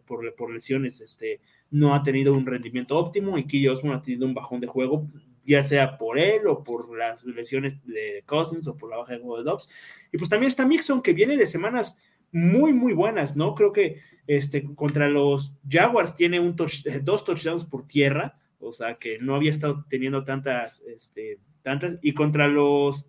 por, 0.04 0.34
por, 0.34 0.52
lesiones, 0.52 1.00
este, 1.00 1.40
no 1.70 1.94
ha 1.94 2.02
tenido 2.02 2.34
un 2.34 2.46
rendimiento 2.46 2.98
óptimo 2.98 3.38
y 3.38 3.44
Key 3.44 3.68
Osborne 3.68 3.98
ha 3.98 4.02
tenido 4.02 4.26
un 4.26 4.34
bajón 4.34 4.60
de 4.60 4.66
juego, 4.66 5.08
ya 5.44 5.62
sea 5.62 5.98
por 5.98 6.18
él 6.18 6.46
o 6.46 6.64
por 6.64 6.96
las 6.96 7.24
lesiones 7.24 7.84
de 7.86 8.22
Cousins 8.26 8.66
o 8.68 8.76
por 8.76 8.90
la 8.90 8.98
baja 8.98 9.12
de 9.12 9.20
juego 9.20 9.38
de 9.38 9.44
Dobbs. 9.44 9.68
Y 10.12 10.18
pues 10.18 10.30
también 10.30 10.48
está 10.48 10.66
Mixon, 10.66 11.02
que 11.02 11.12
viene 11.12 11.36
de 11.36 11.46
semanas 11.46 11.98
muy, 12.32 12.72
muy 12.72 12.92
buenas, 12.92 13.36
¿no? 13.36 13.54
Creo 13.54 13.72
que 13.72 14.00
este, 14.26 14.64
contra 14.74 15.08
los 15.08 15.54
Jaguars 15.68 16.16
tiene 16.16 16.40
un 16.40 16.56
eh, 16.86 17.00
dos 17.02 17.24
touchdowns 17.24 17.64
por 17.64 17.86
tierra, 17.86 18.38
o 18.58 18.72
sea 18.72 18.94
que 18.94 19.18
no 19.18 19.36
había 19.36 19.50
estado 19.50 19.84
teniendo 19.88 20.24
tantas, 20.24 20.82
este, 20.82 21.38
tantas, 21.62 21.98
y 22.02 22.12
contra 22.12 22.48
los 22.48 23.06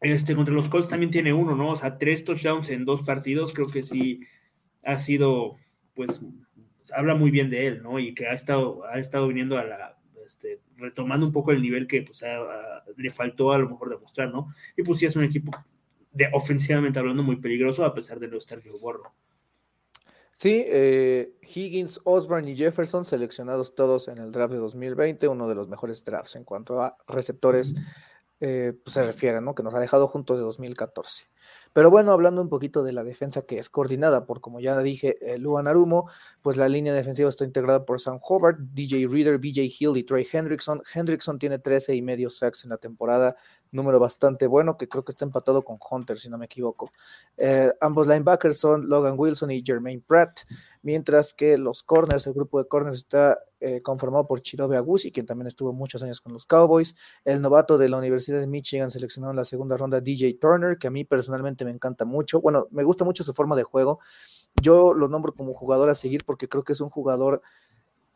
este, 0.00 0.34
contra 0.34 0.54
los 0.54 0.68
Colts 0.68 0.88
también 0.88 1.10
tiene 1.10 1.32
uno, 1.32 1.54
¿no? 1.54 1.70
O 1.70 1.76
sea, 1.76 1.98
tres 1.98 2.24
touchdowns 2.24 2.70
en 2.70 2.84
dos 2.84 3.02
partidos, 3.02 3.52
creo 3.52 3.66
que 3.66 3.82
sí 3.82 4.20
ha 4.84 4.96
sido, 4.96 5.56
pues, 5.94 6.20
habla 6.94 7.14
muy 7.14 7.30
bien 7.30 7.50
de 7.50 7.66
él, 7.66 7.82
¿no? 7.82 7.98
Y 7.98 8.14
que 8.14 8.26
ha 8.26 8.32
estado, 8.32 8.84
ha 8.86 8.98
estado 8.98 9.26
viniendo 9.28 9.58
a 9.58 9.64
la, 9.64 9.95
este, 10.26 10.60
retomando 10.76 11.26
un 11.26 11.32
poco 11.32 11.52
el 11.52 11.62
nivel 11.62 11.86
que 11.86 12.02
pues, 12.02 12.22
le 12.96 13.10
faltó 13.10 13.52
a 13.52 13.58
lo 13.58 13.70
mejor 13.70 13.90
demostrar, 13.90 14.30
¿no? 14.30 14.48
Y 14.76 14.82
pues 14.82 14.98
sí 14.98 15.06
es 15.06 15.16
un 15.16 15.24
equipo 15.24 15.52
de 16.12 16.28
ofensivamente 16.32 16.98
hablando 16.98 17.22
muy 17.22 17.36
peligroso 17.36 17.84
a 17.84 17.94
pesar 17.94 18.18
de 18.18 18.28
no 18.28 18.38
estar 18.38 18.62
Joe 18.62 18.78
Borro. 18.80 19.14
Sí, 20.32 20.64
eh, 20.66 21.32
Higgins, 21.42 22.00
Osborne 22.04 22.50
y 22.50 22.56
Jefferson 22.56 23.06
seleccionados 23.06 23.74
todos 23.74 24.08
en 24.08 24.18
el 24.18 24.32
draft 24.32 24.52
de 24.52 24.58
2020, 24.58 25.28
uno 25.28 25.48
de 25.48 25.54
los 25.54 25.68
mejores 25.68 26.04
drafts 26.04 26.36
en 26.36 26.44
cuanto 26.44 26.82
a 26.82 26.98
receptores 27.08 27.74
eh, 28.40 28.74
pues, 28.84 28.92
se 28.92 29.02
refiere, 29.02 29.40
¿no? 29.40 29.54
Que 29.54 29.62
nos 29.62 29.74
ha 29.74 29.80
dejado 29.80 30.08
juntos 30.08 30.36
de 30.36 30.44
2014. 30.44 31.24
Pero 31.72 31.90
bueno, 31.90 32.12
hablando 32.12 32.40
un 32.40 32.48
poquito 32.48 32.82
de 32.82 32.92
la 32.92 33.04
defensa 33.04 33.42
que 33.42 33.58
es 33.58 33.68
coordinada 33.68 34.26
por, 34.26 34.40
como 34.40 34.60
ya 34.60 34.78
dije, 34.80 35.18
eh, 35.20 35.38
Luan 35.38 35.66
Arumo, 35.66 36.08
pues 36.42 36.56
la 36.56 36.68
línea 36.68 36.94
defensiva 36.94 37.28
está 37.28 37.44
integrada 37.44 37.84
por 37.84 38.00
Sam 38.00 38.18
Hobart, 38.22 38.58
DJ 38.58 39.06
Reader, 39.08 39.38
BJ 39.38 39.62
Hill 39.78 39.96
y 39.96 40.04
Trey 40.04 40.26
Hendrickson. 40.30 40.82
Hendrickson 40.94 41.38
tiene 41.38 41.58
13 41.58 41.94
y 41.94 42.02
medio 42.02 42.30
sacks 42.30 42.64
en 42.64 42.70
la 42.70 42.78
temporada, 42.78 43.36
número 43.72 44.00
bastante 44.00 44.46
bueno, 44.46 44.76
que 44.76 44.88
creo 44.88 45.04
que 45.04 45.12
está 45.12 45.24
empatado 45.24 45.62
con 45.62 45.78
Hunter, 45.90 46.18
si 46.18 46.28
no 46.28 46.38
me 46.38 46.46
equivoco. 46.46 46.90
Eh, 47.36 47.72
ambos 47.80 48.06
linebackers 48.06 48.58
son 48.58 48.88
Logan 48.88 49.14
Wilson 49.18 49.50
y 49.50 49.62
Jermaine 49.64 50.02
Pratt, 50.06 50.40
mientras 50.82 51.34
que 51.34 51.58
los 51.58 51.82
corners, 51.82 52.26
el 52.26 52.32
grupo 52.32 52.62
de 52.62 52.68
corners 52.68 52.96
está 52.96 53.38
eh, 53.58 53.80
conformado 53.82 54.26
por 54.26 54.40
Chidobe 54.42 54.76
Agusi, 54.76 55.10
quien 55.10 55.26
también 55.26 55.46
estuvo 55.46 55.72
muchos 55.72 56.02
años 56.02 56.20
con 56.20 56.32
los 56.32 56.44
Cowboys, 56.44 56.94
el 57.24 57.40
novato 57.40 57.78
de 57.78 57.88
la 57.88 57.96
Universidad 57.96 58.38
de 58.38 58.46
Michigan 58.46 58.90
seleccionado 58.90 59.30
en 59.32 59.36
la 59.36 59.44
segunda 59.44 59.76
ronda, 59.76 60.00
DJ 60.00 60.34
Turner, 60.40 60.76
que 60.78 60.86
a 60.86 60.90
mí 60.90 61.04
personalmente 61.04 61.35
me 61.42 61.70
encanta 61.70 62.04
mucho, 62.04 62.40
bueno, 62.40 62.66
me 62.70 62.84
gusta 62.84 63.04
mucho 63.04 63.24
su 63.24 63.32
forma 63.34 63.56
de 63.56 63.62
juego, 63.62 64.00
yo 64.62 64.94
lo 64.94 65.08
nombro 65.08 65.34
como 65.34 65.52
jugador 65.52 65.90
a 65.90 65.94
seguir 65.94 66.24
porque 66.24 66.48
creo 66.48 66.64
que 66.64 66.72
es 66.72 66.80
un 66.80 66.90
jugador 66.90 67.42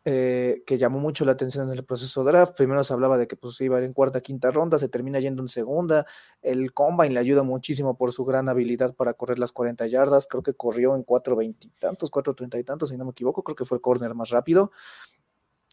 eh, 0.07 0.63
que 0.67 0.79
llamó 0.79 0.99
mucho 0.99 1.27
la 1.27 1.33
atención 1.33 1.69
en 1.69 1.77
el 1.77 1.85
proceso 1.85 2.25
draft. 2.25 2.57
Primero 2.57 2.83
se 2.83 2.93
hablaba 2.95 3.19
de 3.19 3.27
que 3.27 3.37
pues, 3.37 3.61
iba 3.61 3.79
en 3.85 3.93
cuarta, 3.93 4.23
quinta 4.23 4.51
ronda, 4.51 4.79
se 4.79 4.89
termina 4.89 5.21
yendo 5.21 5.43
en 5.43 5.49
segunda. 5.49 6.07
El 6.41 6.73
combine 6.73 7.13
le 7.13 7.21
ayuda 7.21 7.43
muchísimo 7.43 7.97
por 7.99 8.13
su 8.13 8.25
gran 8.25 8.49
habilidad 8.49 8.95
para 8.95 9.13
correr 9.13 9.39
las 9.39 9.53
40 9.53 9.87
yardas. 9.89 10.27
Creo 10.27 10.43
que 10.43 10.55
corrió 10.55 10.95
en 10.95 11.05
4.20 11.05 11.57
y 11.67 11.69
tantos, 11.79 12.11
4.30 12.11 12.59
y 12.59 12.65
tantos, 12.65 12.89
si 12.89 12.97
no 12.97 13.05
me 13.05 13.11
equivoco. 13.11 13.43
Creo 13.45 13.57
que 13.57 13.67
fue 13.67 13.77
el 13.77 13.83
corner 13.83 14.15
más 14.15 14.31
rápido. 14.31 14.73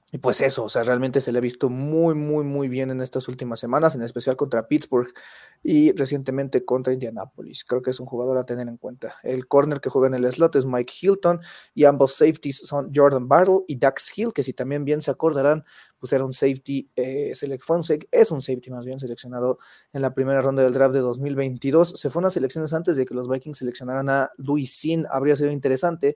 Y 0.09 0.19
pues 0.19 0.39
eso, 0.39 0.63
o 0.63 0.69
sea, 0.69 0.83
realmente 0.83 1.19
se 1.19 1.33
le 1.33 1.39
ha 1.39 1.41
visto 1.41 1.69
muy, 1.69 2.15
muy, 2.15 2.45
muy 2.45 2.69
bien 2.69 2.91
en 2.91 3.01
estas 3.01 3.27
últimas 3.27 3.59
semanas, 3.59 3.93
en 3.93 4.03
especial 4.03 4.37
contra 4.37 4.65
Pittsburgh 4.69 5.13
y 5.61 5.91
recientemente 5.91 6.63
contra 6.63 6.93
Indianapolis. 6.93 7.65
Creo 7.65 7.81
que 7.81 7.89
es 7.89 7.99
un 7.99 8.05
jugador 8.05 8.37
a 8.37 8.45
tener 8.45 8.69
en 8.69 8.77
cuenta. 8.77 9.15
El 9.21 9.49
corner 9.49 9.81
que 9.81 9.89
juega 9.89 10.07
en 10.07 10.13
el 10.13 10.31
slot 10.31 10.55
es 10.55 10.65
Mike 10.65 10.93
Hilton 11.01 11.41
y 11.73 11.83
ambos 11.83 12.13
safeties 12.13 12.59
son 12.65 12.89
Jordan 12.95 13.27
Battle 13.27 13.65
y 13.67 13.75
Dax 13.75 14.17
Hill, 14.17 14.31
que 14.31 14.43
si 14.43 14.53
también 14.53 14.85
bien 14.85 15.01
se 15.01 15.11
acordarán, 15.11 15.65
pues 15.99 16.13
era 16.13 16.23
un 16.23 16.31
safety, 16.31 16.89
eh, 16.95 17.33
fue 17.59 17.77
es 18.11 18.31
un 18.31 18.39
safety 18.39 18.71
más 18.71 18.85
bien 18.85 18.99
seleccionado 18.99 19.59
en 19.91 20.01
la 20.01 20.13
primera 20.13 20.39
ronda 20.39 20.63
del 20.63 20.71
draft 20.71 20.93
de 20.93 21.01
2022. 21.01 21.99
Se 21.99 22.09
fue 22.09 22.21
unas 22.21 22.37
elecciones 22.37 22.71
antes 22.71 22.95
de 22.95 23.05
que 23.05 23.13
los 23.13 23.27
Vikings 23.27 23.57
seleccionaran 23.57 24.07
a 24.07 24.31
Louis 24.37 24.73
Sin, 24.73 25.05
habría 25.09 25.35
sido 25.35 25.51
interesante 25.51 26.15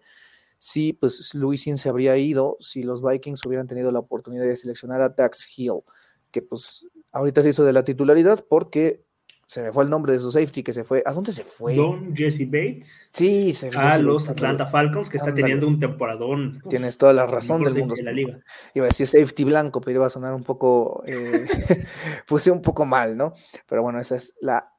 si 0.63 0.93
pues 0.93 1.33
Luisin 1.33 1.79
se 1.79 1.89
habría 1.89 2.15
ido 2.17 2.55
si 2.59 2.83
los 2.83 3.01
Vikings 3.01 3.43
hubieran 3.47 3.65
tenido 3.65 3.91
la 3.91 3.97
oportunidad 3.97 4.45
de 4.45 4.55
seleccionar 4.55 5.01
a 5.01 5.09
Dax 5.09 5.57
Hill, 5.57 5.81
que 6.29 6.43
pues 6.43 6.85
ahorita 7.11 7.41
se 7.41 7.49
hizo 7.49 7.65
de 7.65 7.73
la 7.73 7.83
titularidad 7.83 8.45
porque 8.47 9.03
se 9.47 9.63
me 9.63 9.73
fue 9.73 9.83
el 9.83 9.89
nombre 9.89 10.13
de 10.13 10.19
su 10.19 10.31
safety 10.31 10.61
que 10.61 10.71
se 10.71 10.83
fue. 10.83 11.01
¿A 11.03 11.13
dónde 11.13 11.31
se 11.31 11.43
fue? 11.43 11.75
Don 11.75 12.15
Jesse 12.15 12.45
Bates. 12.45 13.09
Sí, 13.11 13.53
se 13.53 13.71
A 13.75 13.97
los 13.97 14.29
Atlanta 14.29 14.67
Falcons, 14.67 15.09
que 15.09 15.17
está 15.17 15.33
teniendo 15.33 15.67
un 15.67 15.79
temporadón. 15.79 16.61
Tienes 16.69 16.95
toda 16.95 17.11
la 17.11 17.25
razón 17.25 17.63
del 17.63 17.79
mundo. 17.79 17.95
la 18.03 18.11
liga. 18.11 18.39
Iba 18.75 18.85
a 18.85 18.89
decir 18.89 19.07
safety 19.07 19.43
blanco, 19.43 19.81
pero 19.81 19.97
iba 19.97 20.05
a 20.05 20.11
sonar 20.11 20.35
un 20.35 20.43
poco, 20.43 21.03
eh, 21.07 21.47
puse 22.27 22.51
un 22.51 22.61
poco 22.61 22.85
mal, 22.85 23.17
¿no? 23.17 23.33
Pero 23.65 23.81
bueno, 23.81 23.99
esa 23.99 24.15
es 24.15 24.35
la 24.41 24.71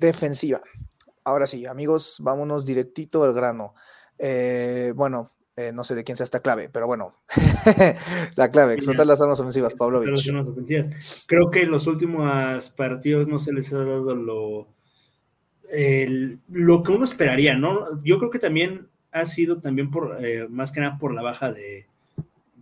defensiva. 0.00 0.60
Ahora 1.22 1.46
sí, 1.46 1.64
amigos, 1.64 2.16
vámonos 2.18 2.66
directito 2.66 3.22
al 3.22 3.32
grano. 3.32 3.74
Eh, 4.18 4.92
bueno, 4.94 5.32
eh, 5.56 5.72
no 5.72 5.84
sé 5.84 5.94
de 5.94 6.04
quién 6.04 6.16
sea 6.16 6.24
esta 6.24 6.40
clave, 6.40 6.68
pero 6.70 6.86
bueno, 6.86 7.14
la 8.36 8.50
clave, 8.50 8.74
explotar 8.74 9.06
las 9.06 9.20
armas 9.22 9.40
ofensivas, 9.40 9.74
Pablo. 9.74 10.02
Creo 11.26 11.50
que 11.50 11.62
en 11.62 11.70
los 11.70 11.86
últimos 11.86 12.70
partidos 12.70 13.26
no 13.26 13.38
se 13.38 13.52
les 13.52 13.72
ha 13.72 13.78
dado 13.78 14.14
lo, 14.14 14.68
lo 16.48 16.82
que 16.82 16.92
uno 16.92 17.04
esperaría, 17.04 17.56
¿no? 17.56 18.02
Yo 18.04 18.18
creo 18.18 18.30
que 18.30 18.38
también 18.38 18.88
ha 19.12 19.24
sido 19.24 19.60
también 19.60 19.90
por, 19.90 20.22
eh, 20.22 20.46
más 20.50 20.72
que 20.72 20.80
nada 20.80 20.98
por 20.98 21.14
la 21.14 21.22
baja 21.22 21.50
de, 21.50 21.86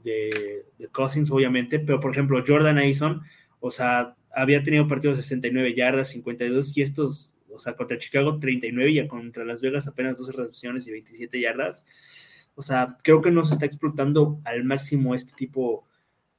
de, 0.04 0.64
de, 0.78 0.88
Cousins, 0.88 1.32
obviamente, 1.32 1.80
pero 1.80 1.98
por 1.98 2.12
ejemplo, 2.12 2.44
Jordan 2.46 2.78
Aison, 2.78 3.22
o 3.58 3.72
sea, 3.72 4.14
había 4.32 4.62
tenido 4.62 4.86
partidos 4.86 5.16
de 5.16 5.24
69 5.24 5.74
yardas, 5.74 6.10
52, 6.10 6.76
y 6.76 6.82
estos 6.82 7.33
o 7.54 7.58
sea, 7.58 7.74
contra 7.74 7.98
Chicago 7.98 8.38
39 8.38 8.90
y 8.90 9.08
contra 9.08 9.44
Las 9.44 9.60
Vegas 9.60 9.86
apenas 9.86 10.18
12 10.18 10.32
reducciones 10.32 10.86
y 10.86 10.92
27 10.92 11.40
yardas. 11.40 11.84
O 12.54 12.62
sea, 12.62 12.96
creo 13.02 13.20
que 13.20 13.30
no 13.30 13.44
se 13.44 13.54
está 13.54 13.66
explotando 13.66 14.40
al 14.44 14.64
máximo 14.64 15.14
este 15.14 15.32
tipo, 15.34 15.86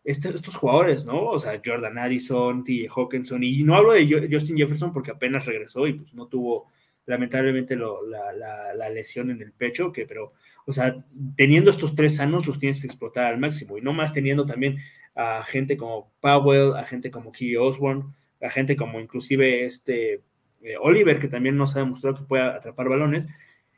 este, 0.03 0.29
estos 0.29 0.55
jugadores, 0.55 1.05
¿no? 1.05 1.29
O 1.29 1.39
sea, 1.39 1.61
Jordan 1.63 1.97
Addison, 1.97 2.63
T. 2.63 2.87
Hawkinson, 2.93 3.43
y 3.43 3.63
no 3.63 3.75
hablo 3.75 3.93
de 3.93 4.29
Justin 4.31 4.57
Jefferson 4.57 4.93
porque 4.93 5.11
apenas 5.11 5.45
regresó 5.45 5.87
y 5.87 5.93
pues 5.93 6.13
no 6.13 6.27
tuvo 6.27 6.71
lamentablemente 7.05 7.75
la, 7.75 8.89
lesión 8.89 9.29
en 9.29 9.41
el 9.41 9.51
pecho, 9.51 9.91
que 9.91 10.05
pero, 10.05 10.33
o 10.65 10.73
sea, 10.73 11.03
teniendo 11.35 11.69
estos 11.69 11.95
tres 11.95 12.15
sanos 12.15 12.47
los 12.47 12.59
tienes 12.59 12.81
que 12.81 12.87
explotar 12.87 13.25
al 13.25 13.39
máximo 13.39 13.77
y 13.77 13.81
no 13.81 13.93
más 13.93 14.13
teniendo 14.13 14.45
también 14.45 14.79
a 15.15 15.43
gente 15.43 15.77
como 15.77 16.11
Powell, 16.19 16.75
a 16.75 16.85
gente 16.85 17.11
como 17.11 17.31
Key 17.31 17.55
Osborne, 17.55 18.05
a 18.41 18.49
gente 18.49 18.75
como 18.75 18.99
inclusive 18.99 19.63
este 19.65 20.21
eh, 20.65 20.75
Oliver, 20.79 21.19
que 21.19 21.27
también 21.27 21.57
nos 21.57 21.75
ha 21.75 21.79
demostrado 21.79 22.17
que 22.17 22.23
puede 22.23 22.43
atrapar 22.43 22.89
balones, 22.89 23.27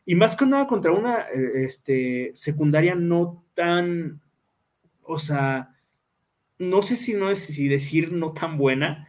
y 0.06 0.16
más 0.16 0.36
que 0.36 0.46
nada 0.46 0.68
contra 0.68 0.92
una 0.92 1.22
eh, 1.34 1.66
este, 1.66 2.32
secundaria 2.34 2.96
no 2.96 3.44
tan, 3.54 4.22
o 5.04 5.20
sea, 5.20 5.76
no 6.60 6.82
sé 6.82 6.98
si 6.98 7.14
no 7.14 7.30
es 7.30 7.40
si 7.40 7.68
decir 7.68 8.12
no 8.12 8.34
tan 8.34 8.58
buena, 8.58 9.08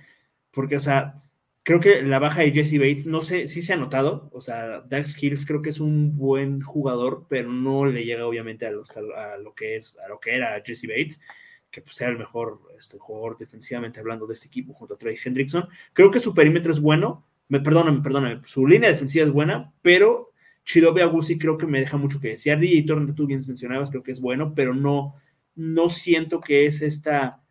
porque, 0.50 0.76
o 0.76 0.80
sea, 0.80 1.22
creo 1.62 1.80
que 1.80 2.02
la 2.02 2.18
baja 2.18 2.42
de 2.42 2.52
Jesse 2.52 2.78
Bates, 2.78 3.06
no 3.06 3.20
sé 3.20 3.46
si 3.46 3.62
se 3.62 3.74
ha 3.74 3.76
notado, 3.76 4.28
o 4.32 4.40
sea, 4.40 4.80
Dax 4.80 5.22
Hills 5.22 5.46
creo 5.46 5.62
que 5.62 5.70
es 5.70 5.80
un 5.80 6.16
buen 6.16 6.60
jugador, 6.62 7.26
pero 7.28 7.52
no 7.52 7.86
le 7.86 8.04
llega 8.04 8.26
obviamente 8.26 8.66
a, 8.66 8.70
a 8.70 9.36
lo 9.38 9.54
que 9.54 9.76
es, 9.76 9.98
a 10.04 10.08
lo 10.08 10.18
que 10.18 10.34
era 10.34 10.60
Jesse 10.64 10.88
Bates 10.88 11.20
que 11.70 11.82
pues, 11.82 11.96
sea 11.96 12.08
el 12.08 12.18
mejor 12.18 12.60
este, 12.78 12.98
jugador 12.98 13.36
defensivamente 13.36 14.00
hablando 14.00 14.26
de 14.26 14.34
este 14.34 14.46
equipo 14.46 14.72
junto 14.74 14.94
a 14.94 14.98
Trey 14.98 15.16
Hendrickson. 15.22 15.68
Creo 15.92 16.10
que 16.10 16.20
su 16.20 16.34
perímetro 16.34 16.72
es 16.72 16.80
bueno, 16.80 17.24
me, 17.48 17.60
perdóname, 17.60 18.02
perdóname, 18.02 18.40
su 18.46 18.66
línea 18.66 18.90
defensiva 18.90 19.24
es 19.24 19.32
buena, 19.32 19.72
pero 19.82 20.32
Chidobe 20.64 21.02
Agusi 21.02 21.38
creo 21.38 21.56
que 21.56 21.66
me 21.66 21.80
deja 21.80 21.96
mucho 21.96 22.20
que 22.20 22.28
desear. 22.28 22.60
DJ 22.60 22.82
Turner, 22.82 23.14
tú 23.14 23.26
bien 23.26 23.42
mencionabas, 23.46 23.88
creo 23.90 24.02
que 24.02 24.12
es 24.12 24.20
bueno, 24.20 24.52
pero 24.54 24.74
no, 24.74 25.14
no 25.54 25.88
siento 25.88 26.40
que 26.40 26.66
es 26.66 26.82
esta, 26.82 27.42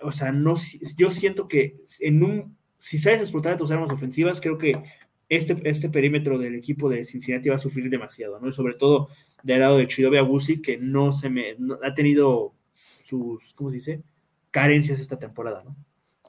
o 0.00 0.10
sea, 0.10 0.32
no, 0.32 0.54
yo 0.96 1.10
siento 1.10 1.46
que 1.46 1.76
en 2.00 2.24
un, 2.24 2.56
si 2.76 2.98
sabes 2.98 3.20
explotar 3.20 3.56
tus 3.56 3.70
armas 3.70 3.92
ofensivas, 3.92 4.40
creo 4.40 4.58
que 4.58 4.82
este, 5.28 5.56
este 5.64 5.88
perímetro 5.88 6.38
del 6.38 6.56
equipo 6.56 6.90
de 6.90 7.04
Cincinnati 7.04 7.48
va 7.48 7.56
a 7.56 7.60
sufrir 7.60 7.88
demasiado, 7.88 8.40
¿no? 8.40 8.50
Sobre 8.52 8.74
todo 8.74 9.08
del 9.42 9.60
lado 9.60 9.78
de 9.78 9.86
Chidobe 9.86 10.18
Agusi, 10.18 10.60
que 10.60 10.76
no 10.76 11.12
se 11.12 11.30
me, 11.30 11.56
ha 11.82 11.94
tenido 11.94 12.52
sus, 13.02 13.54
¿cómo 13.54 13.70
se 13.70 13.76
dice? 13.76 14.02
Carencias 14.50 15.00
esta 15.00 15.18
temporada, 15.18 15.62
¿no? 15.64 15.76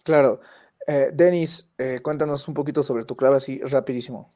Claro. 0.03 0.39
Eh, 0.87 1.11
Denis, 1.13 1.69
eh, 1.77 1.99
cuéntanos 2.03 2.47
un 2.47 2.53
poquito 2.53 2.83
sobre 2.83 3.05
tu 3.05 3.15
clave 3.15 3.37
así 3.37 3.59
rapidísimo. 3.63 4.33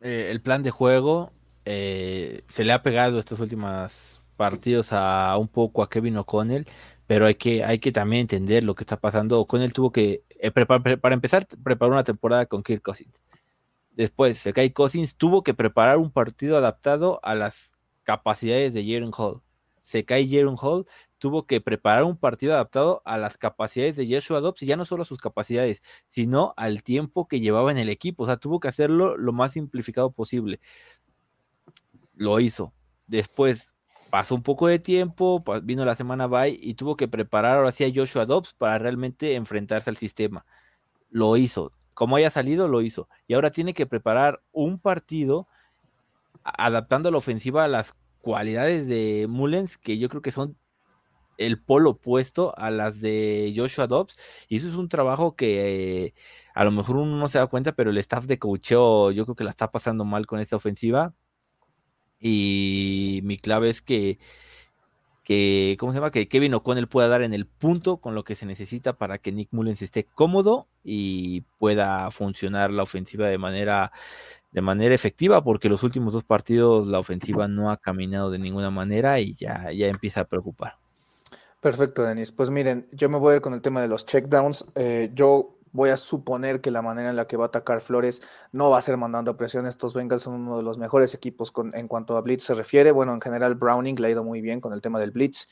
Eh, 0.00 0.28
el 0.30 0.40
plan 0.42 0.62
de 0.62 0.70
juego 0.70 1.32
eh, 1.64 2.42
se 2.48 2.64
le 2.64 2.72
ha 2.72 2.82
pegado 2.82 3.18
estos 3.18 3.40
últimos 3.40 4.22
partidos 4.36 4.92
a 4.92 5.36
un 5.38 5.48
poco 5.48 5.82
a 5.82 5.88
Kevin 5.88 6.18
O'Connell, 6.18 6.66
pero 7.06 7.26
hay 7.26 7.36
que, 7.36 7.64
hay 7.64 7.78
que 7.78 7.92
también 7.92 8.22
entender 8.22 8.64
lo 8.64 8.74
que 8.74 8.82
está 8.82 8.98
pasando. 8.98 9.40
O'Connell 9.40 9.72
tuvo 9.72 9.92
que, 9.92 10.24
eh, 10.30 10.50
prepar- 10.52 10.82
pre- 10.82 10.98
para 10.98 11.14
empezar, 11.14 11.46
preparó 11.62 11.92
una 11.92 12.04
temporada 12.04 12.46
con 12.46 12.62
Kirk 12.62 12.82
Cousins. 12.82 13.22
Después 13.92 14.38
se 14.38 14.52
cae 14.52 14.72
Cousins, 14.72 15.16
tuvo 15.16 15.42
que 15.42 15.54
preparar 15.54 15.96
un 15.96 16.10
partido 16.10 16.58
adaptado 16.58 17.18
a 17.22 17.34
las 17.34 17.72
capacidades 18.02 18.74
de 18.74 18.84
Jaren 18.84 19.12
Hall. 19.16 19.40
Se 19.82 20.04
cae 20.04 20.28
Jaren 20.28 20.56
Hall, 20.60 20.86
tuvo 21.18 21.46
que 21.46 21.60
preparar 21.60 22.04
un 22.04 22.16
partido 22.16 22.54
adaptado 22.54 23.02
a 23.04 23.18
las 23.18 23.38
capacidades 23.38 23.96
de 23.96 24.06
Joshua 24.06 24.40
Dobbs 24.40 24.62
y 24.62 24.66
ya 24.66 24.76
no 24.76 24.84
solo 24.84 25.02
a 25.02 25.06
sus 25.06 25.18
capacidades, 25.18 25.82
sino 26.06 26.54
al 26.56 26.82
tiempo 26.82 27.28
que 27.28 27.40
llevaba 27.40 27.70
en 27.70 27.78
el 27.78 27.88
equipo. 27.88 28.24
O 28.24 28.26
sea, 28.26 28.36
tuvo 28.36 28.60
que 28.60 28.68
hacerlo 28.68 29.16
lo 29.16 29.32
más 29.32 29.52
simplificado 29.52 30.10
posible. 30.10 30.60
Lo 32.14 32.40
hizo. 32.40 32.72
Después 33.06 33.74
pasó 34.10 34.34
un 34.34 34.42
poco 34.42 34.66
de 34.66 34.78
tiempo, 34.78 35.42
vino 35.62 35.84
la 35.84 35.94
semana 35.94 36.26
bye 36.26 36.58
y 36.60 36.74
tuvo 36.74 36.96
que 36.96 37.08
preparar 37.08 37.58
ahora 37.58 37.72
sí 37.72 37.84
a 37.84 37.92
Joshua 37.94 38.26
Dobbs 38.26 38.54
para 38.54 38.78
realmente 38.78 39.34
enfrentarse 39.34 39.90
al 39.90 39.96
sistema. 39.96 40.46
Lo 41.10 41.36
hizo. 41.36 41.72
Como 41.94 42.16
haya 42.16 42.30
salido, 42.30 42.68
lo 42.68 42.82
hizo. 42.82 43.08
Y 43.26 43.34
ahora 43.34 43.50
tiene 43.50 43.72
que 43.74 43.86
preparar 43.86 44.42
un 44.52 44.78
partido 44.78 45.48
adaptando 46.42 47.10
la 47.10 47.18
ofensiva 47.18 47.64
a 47.64 47.68
las 47.68 47.94
cualidades 48.20 48.86
de 48.86 49.26
Mullens, 49.28 49.78
que 49.78 49.98
yo 49.98 50.08
creo 50.08 50.22
que 50.22 50.30
son 50.30 50.56
el 51.38 51.60
polo 51.60 51.90
opuesto 51.90 52.54
a 52.56 52.70
las 52.70 53.00
de 53.00 53.52
Joshua 53.56 53.86
Dobbs. 53.86 54.16
Y 54.48 54.56
eso 54.56 54.68
es 54.68 54.74
un 54.74 54.88
trabajo 54.88 55.36
que 55.36 56.14
a 56.54 56.64
lo 56.64 56.70
mejor 56.70 56.96
uno 56.96 57.16
no 57.16 57.28
se 57.28 57.38
da 57.38 57.46
cuenta, 57.46 57.72
pero 57.72 57.90
el 57.90 57.98
staff 57.98 58.26
de 58.26 58.38
coacheo 58.38 59.10
yo 59.12 59.24
creo 59.24 59.36
que 59.36 59.44
la 59.44 59.50
está 59.50 59.70
pasando 59.70 60.04
mal 60.04 60.26
con 60.26 60.40
esta 60.40 60.56
ofensiva. 60.56 61.14
Y 62.20 63.20
mi 63.24 63.36
clave 63.36 63.68
es 63.68 63.82
que, 63.82 64.18
que 65.22 65.76
¿cómo 65.78 65.92
se 65.92 65.98
llama? 65.98 66.10
Que 66.10 66.28
Kevin 66.28 66.54
O'Connell 66.54 66.88
pueda 66.88 67.08
dar 67.08 67.22
en 67.22 67.34
el 67.34 67.46
punto 67.46 67.98
con 67.98 68.14
lo 68.14 68.24
que 68.24 68.34
se 68.34 68.46
necesita 68.46 68.94
para 68.96 69.18
que 69.18 69.32
Nick 69.32 69.48
Mullens 69.52 69.82
esté 69.82 70.04
cómodo 70.04 70.68
y 70.82 71.42
pueda 71.58 72.10
funcionar 72.10 72.70
la 72.70 72.84
ofensiva 72.84 73.28
de 73.28 73.38
manera 73.38 73.92
de 74.52 74.62
manera 74.62 74.94
efectiva, 74.94 75.44
porque 75.44 75.68
los 75.68 75.82
últimos 75.82 76.14
dos 76.14 76.24
partidos 76.24 76.88
la 76.88 76.98
ofensiva 76.98 77.46
no 77.46 77.70
ha 77.70 77.76
caminado 77.76 78.30
de 78.30 78.38
ninguna 78.38 78.70
manera 78.70 79.20
y 79.20 79.34
ya, 79.34 79.70
ya 79.70 79.88
empieza 79.88 80.22
a 80.22 80.24
preocupar. 80.24 80.78
Perfecto, 81.66 82.04
Denis. 82.04 82.30
Pues 82.30 82.48
miren, 82.48 82.86
yo 82.92 83.08
me 83.08 83.18
voy 83.18 83.32
a 83.32 83.36
ir 83.38 83.42
con 83.42 83.52
el 83.52 83.60
tema 83.60 83.80
de 83.80 83.88
los 83.88 84.06
checkdowns. 84.06 84.66
Eh, 84.76 85.10
yo 85.14 85.58
voy 85.72 85.90
a 85.90 85.96
suponer 85.96 86.60
que 86.60 86.70
la 86.70 86.80
manera 86.80 87.10
en 87.10 87.16
la 87.16 87.26
que 87.26 87.36
va 87.36 87.46
a 87.46 87.48
atacar 87.48 87.80
Flores 87.80 88.22
no 88.52 88.70
va 88.70 88.78
a 88.78 88.80
ser 88.80 88.96
mandando 88.96 89.36
presión. 89.36 89.66
Estos 89.66 89.92
Bengals 89.92 90.22
son 90.22 90.34
uno 90.34 90.58
de 90.58 90.62
los 90.62 90.78
mejores 90.78 91.12
equipos 91.12 91.52
en 91.72 91.88
cuanto 91.88 92.16
a 92.16 92.20
blitz 92.20 92.44
se 92.44 92.54
refiere. 92.54 92.92
Bueno, 92.92 93.14
en 93.14 93.20
general 93.20 93.56
Browning 93.56 93.96
le 94.00 94.06
ha 94.06 94.10
ido 94.12 94.22
muy 94.22 94.40
bien 94.40 94.60
con 94.60 94.74
el 94.74 94.80
tema 94.80 95.00
del 95.00 95.10
blitz. 95.10 95.48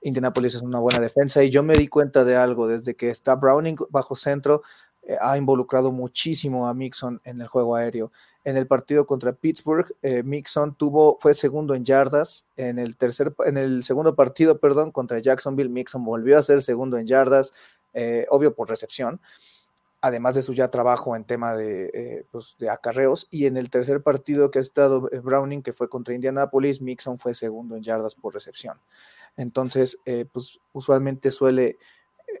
Indianapolis 0.00 0.56
es 0.56 0.62
una 0.62 0.80
buena 0.80 0.98
defensa 0.98 1.44
y 1.44 1.50
yo 1.50 1.62
me 1.62 1.74
di 1.74 1.86
cuenta 1.86 2.24
de 2.24 2.34
algo 2.34 2.66
desde 2.66 2.96
que 2.96 3.10
está 3.10 3.36
Browning 3.36 3.76
bajo 3.88 4.16
centro. 4.16 4.62
Eh, 5.04 5.16
ha 5.20 5.36
involucrado 5.36 5.90
muchísimo 5.90 6.68
a 6.68 6.74
Mixon 6.74 7.20
en 7.24 7.40
el 7.40 7.48
juego 7.48 7.74
aéreo. 7.74 8.12
En 8.44 8.56
el 8.56 8.66
partido 8.66 9.06
contra 9.06 9.32
Pittsburgh, 9.32 9.92
eh, 10.02 10.22
Mixon 10.22 10.76
tuvo, 10.76 11.18
fue 11.20 11.34
segundo 11.34 11.74
en 11.74 11.84
yardas. 11.84 12.46
En 12.56 12.78
el 12.78 12.96
tercer, 12.96 13.34
en 13.44 13.56
el 13.56 13.82
segundo 13.82 14.14
partido, 14.14 14.58
perdón, 14.58 14.92
contra 14.92 15.18
Jacksonville, 15.18 15.70
Mixon 15.70 16.04
volvió 16.04 16.38
a 16.38 16.42
ser 16.42 16.62
segundo 16.62 16.98
en 16.98 17.06
yardas, 17.06 17.52
eh, 17.94 18.26
obvio 18.30 18.54
por 18.54 18.68
recepción, 18.68 19.20
además 20.00 20.36
de 20.36 20.42
su 20.42 20.54
ya 20.54 20.68
trabajo 20.68 21.16
en 21.16 21.24
tema 21.24 21.54
de, 21.54 22.26
pues, 22.30 22.56
de 22.58 22.70
acarreos. 22.70 23.26
Y 23.30 23.46
en 23.46 23.56
el 23.56 23.70
tercer 23.70 24.02
partido 24.02 24.50
que 24.52 24.58
ha 24.58 24.62
estado 24.62 25.08
Browning, 25.22 25.62
que 25.62 25.72
fue 25.72 25.88
contra 25.88 26.14
Indianapolis, 26.14 26.80
Mixon 26.80 27.18
fue 27.18 27.34
segundo 27.34 27.76
en 27.76 27.82
yardas 27.82 28.14
por 28.14 28.34
recepción. 28.34 28.78
Entonces, 29.36 29.98
pues 30.32 30.60
usualmente 30.72 31.30
suele 31.30 31.78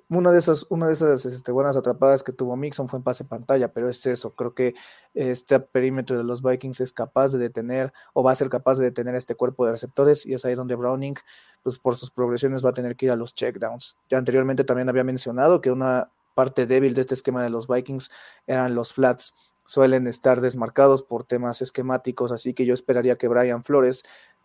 una 0.08 0.30
de 0.30 0.38
esas, 0.38 0.66
una 0.68 0.86
de 0.86 0.92
esas 0.92 1.24
este, 1.24 1.52
buenas 1.52 1.76
atrapadas 1.76 2.22
que 2.22 2.32
tuvo 2.32 2.56
Mixon 2.56 2.88
fue 2.88 2.98
en 2.98 3.02
pase 3.02 3.24
pantalla, 3.24 3.72
pero 3.72 3.88
es 3.88 4.04
eso, 4.06 4.34
creo 4.34 4.54
que 4.54 4.74
este 5.14 5.58
perímetro 5.60 6.16
de 6.16 6.24
los 6.24 6.42
Vikings 6.42 6.80
es 6.80 6.92
capaz 6.92 7.32
de 7.32 7.38
detener 7.38 7.92
o 8.12 8.22
va 8.22 8.32
a 8.32 8.34
ser 8.34 8.48
capaz 8.48 8.78
de 8.78 8.84
detener 8.84 9.14
este 9.14 9.34
cuerpo 9.34 9.64
de 9.64 9.72
receptores 9.72 10.26
y 10.26 10.34
es 10.34 10.44
ahí 10.44 10.54
donde 10.54 10.74
Browning, 10.74 11.16
pues 11.62 11.78
por 11.78 11.96
sus 11.96 12.10
progresiones 12.10 12.64
va 12.64 12.70
a 12.70 12.74
tener 12.74 12.96
que 12.96 13.06
ir 13.06 13.12
a 13.12 13.16
los 13.16 13.34
checkdowns. 13.34 13.96
Ya 14.10 14.18
anteriormente 14.18 14.64
también 14.64 14.88
había 14.88 15.04
mencionado 15.04 15.60
que 15.60 15.70
una 15.70 16.10
parte 16.34 16.66
débil 16.66 16.94
de 16.94 17.00
este 17.02 17.14
esquema 17.14 17.42
de 17.42 17.50
los 17.50 17.68
Vikings 17.68 18.10
eran 18.46 18.74
los 18.74 18.92
flats, 18.92 19.34
suelen 19.64 20.06
estar 20.06 20.40
desmarcados 20.40 21.02
por 21.02 21.24
temas 21.24 21.62
esquemáticos, 21.62 22.32
así 22.32 22.52
que 22.52 22.66
yo 22.66 22.74
esperaría 22.74 23.16
que 23.16 23.28
Brian 23.28 23.64
Flores 23.64 24.02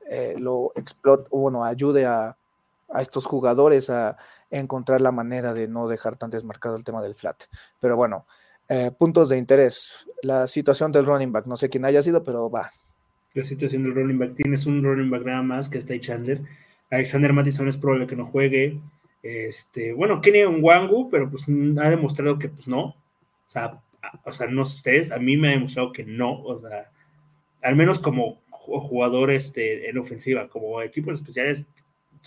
eh, 0.09 0.35
lo 0.37 0.71
explote, 0.75 1.27
bueno, 1.31 1.65
ayude 1.65 2.05
a, 2.05 2.37
a 2.89 3.01
estos 3.01 3.25
jugadores 3.25 3.89
a 3.89 4.17
encontrar 4.49 5.01
la 5.01 5.11
manera 5.11 5.53
de 5.53 5.67
no 5.67 5.87
dejar 5.87 6.15
tan 6.15 6.29
desmarcado 6.29 6.75
el 6.75 6.83
tema 6.83 7.01
del 7.01 7.15
flat. 7.15 7.43
Pero 7.79 7.95
bueno, 7.95 8.25
eh, 8.69 8.91
puntos 8.97 9.29
de 9.29 9.37
interés. 9.37 10.07
La 10.23 10.47
situación 10.47 10.91
del 10.91 11.05
running 11.05 11.31
back, 11.31 11.45
no 11.45 11.55
sé 11.55 11.69
quién 11.69 11.85
haya 11.85 12.01
sido, 12.01 12.23
pero 12.23 12.49
va. 12.49 12.71
La 13.33 13.43
situación 13.43 13.83
del 13.83 13.95
running 13.95 14.17
back, 14.17 14.35
tienes 14.35 14.65
un 14.65 14.83
running 14.83 15.09
back 15.09 15.25
nada 15.25 15.41
más 15.41 15.69
que 15.69 15.77
está 15.77 15.97
Chandler. 15.99 16.41
Alexander 16.89 17.33
Mattison 17.33 17.67
es 17.67 17.77
probable 17.77 18.07
que 18.07 18.15
no 18.15 18.25
juegue. 18.25 18.79
Este, 19.23 19.93
bueno, 19.93 20.21
Kenny 20.21 20.45
Wangu, 20.45 21.09
pero 21.09 21.29
pues 21.29 21.45
ha 21.47 21.89
demostrado 21.89 22.37
que 22.39 22.49
pues 22.49 22.67
no. 22.67 22.85
O 22.85 22.95
sea, 23.45 23.79
o 24.23 24.31
sea, 24.31 24.47
no 24.47 24.63
ustedes, 24.63 25.11
a 25.11 25.19
mí 25.19 25.37
me 25.37 25.49
ha 25.49 25.51
demostrado 25.51 25.91
que 25.91 26.03
no. 26.03 26.41
O 26.43 26.57
sea, 26.57 26.91
al 27.61 27.75
menos 27.75 27.99
como 27.99 28.41
jugador 28.49 29.31
este, 29.31 29.89
en 29.89 29.97
ofensiva, 29.97 30.49
como 30.49 30.81
equipos 30.81 31.15
especiales, 31.15 31.63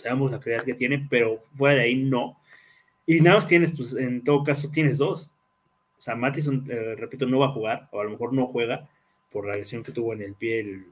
sabemos 0.01 0.31
la 0.31 0.39
calidad 0.39 0.63
que 0.63 0.73
tiene, 0.73 1.07
pero 1.09 1.37
fuera 1.37 1.75
de 1.75 1.81
ahí 1.83 1.95
no. 1.95 2.37
Y 3.05 3.21
nada 3.21 3.37
más 3.37 3.47
tienes, 3.47 3.71
pues 3.71 3.93
en 3.93 4.23
todo 4.23 4.43
caso 4.43 4.69
tienes 4.71 4.97
dos. 4.97 5.29
O 5.97 6.01
sea, 6.01 6.15
Mattison, 6.15 6.65
eh, 6.69 6.95
repito, 6.97 7.25
no 7.25 7.39
va 7.39 7.47
a 7.47 7.51
jugar, 7.51 7.89
o 7.91 8.01
a 8.01 8.03
lo 8.03 8.11
mejor 8.11 8.33
no 8.33 8.47
juega 8.47 8.89
por 9.31 9.47
la 9.47 9.55
lesión 9.55 9.83
que 9.83 9.91
tuvo 9.91 10.13
en 10.13 10.21
el 10.21 10.33
pie 10.33 10.59
el, 10.61 10.85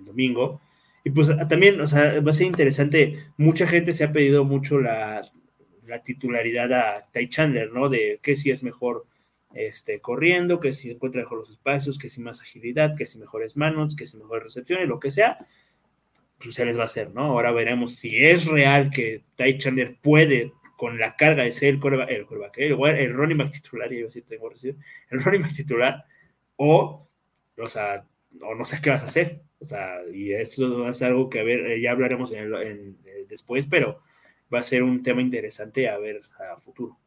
domingo. 0.00 0.60
Y 1.04 1.10
pues 1.10 1.28
también, 1.48 1.80
o 1.80 1.86
sea, 1.86 2.20
va 2.20 2.30
a 2.30 2.34
ser 2.34 2.46
interesante. 2.46 3.18
Mucha 3.36 3.66
gente 3.66 3.92
se 3.92 4.04
ha 4.04 4.12
pedido 4.12 4.44
mucho 4.44 4.80
la, 4.80 5.22
la 5.86 6.02
titularidad 6.02 6.72
a 6.72 7.06
Ty 7.12 7.28
Chandler, 7.28 7.70
¿no? 7.72 7.88
De 7.88 8.18
que 8.22 8.36
si 8.36 8.50
es 8.50 8.62
mejor 8.62 9.06
este, 9.54 10.00
corriendo, 10.00 10.60
que 10.60 10.72
si 10.72 10.90
encuentra 10.90 11.22
mejor 11.22 11.38
los 11.38 11.50
espacios, 11.50 11.98
que 11.98 12.08
si 12.08 12.20
más 12.20 12.40
agilidad, 12.40 12.94
que 12.96 13.06
si 13.06 13.18
mejores 13.18 13.56
manos, 13.56 13.96
que 13.96 14.06
si 14.06 14.16
mejores 14.16 14.44
recepciones, 14.44 14.88
lo 14.88 15.00
que 15.00 15.10
sea 15.10 15.38
pues 16.42 16.54
se 16.54 16.64
les 16.64 16.76
va 16.76 16.82
a 16.82 16.86
hacer, 16.86 17.10
¿no? 17.12 17.22
Ahora 17.22 17.52
veremos 17.52 17.94
si 17.94 18.24
es 18.24 18.46
real 18.46 18.90
que 18.90 19.22
Ty 19.36 19.58
Chandler 19.58 19.96
puede, 20.00 20.52
con 20.76 20.98
la 20.98 21.14
carga 21.14 21.42
de 21.42 21.50
ser 21.50 21.74
el 21.74 21.80
coreback, 21.80 22.10
el, 22.10 22.26
coreback, 22.26 22.58
el, 22.58 22.72
el 22.72 23.12
running 23.12 23.36
back 23.36 23.52
titular, 23.52 23.92
yo 23.92 24.10
sí 24.10 24.22
tengo 24.22 24.48
decir, 24.48 24.76
el 25.10 25.22
running 25.22 25.42
back 25.42 25.54
titular, 25.54 26.04
o, 26.56 27.06
o 27.58 27.68
sea, 27.68 28.06
o 28.40 28.54
no 28.54 28.64
sé 28.64 28.80
qué 28.80 28.90
vas 28.90 29.02
a 29.02 29.06
hacer, 29.06 29.42
o 29.60 29.68
sea, 29.68 29.98
y 30.12 30.32
eso 30.32 30.90
ser 30.94 31.08
algo 31.08 31.28
que 31.28 31.40
a 31.40 31.44
ver, 31.44 31.78
ya 31.80 31.90
hablaremos 31.90 32.32
en, 32.32 32.54
en, 32.54 32.98
en, 33.04 33.28
después, 33.28 33.66
pero 33.66 34.00
va 34.52 34.60
a 34.60 34.62
ser 34.62 34.82
un 34.82 35.02
tema 35.02 35.20
interesante 35.20 35.88
a 35.88 35.98
ver 35.98 36.22
a 36.50 36.56
futuro. 36.56 36.98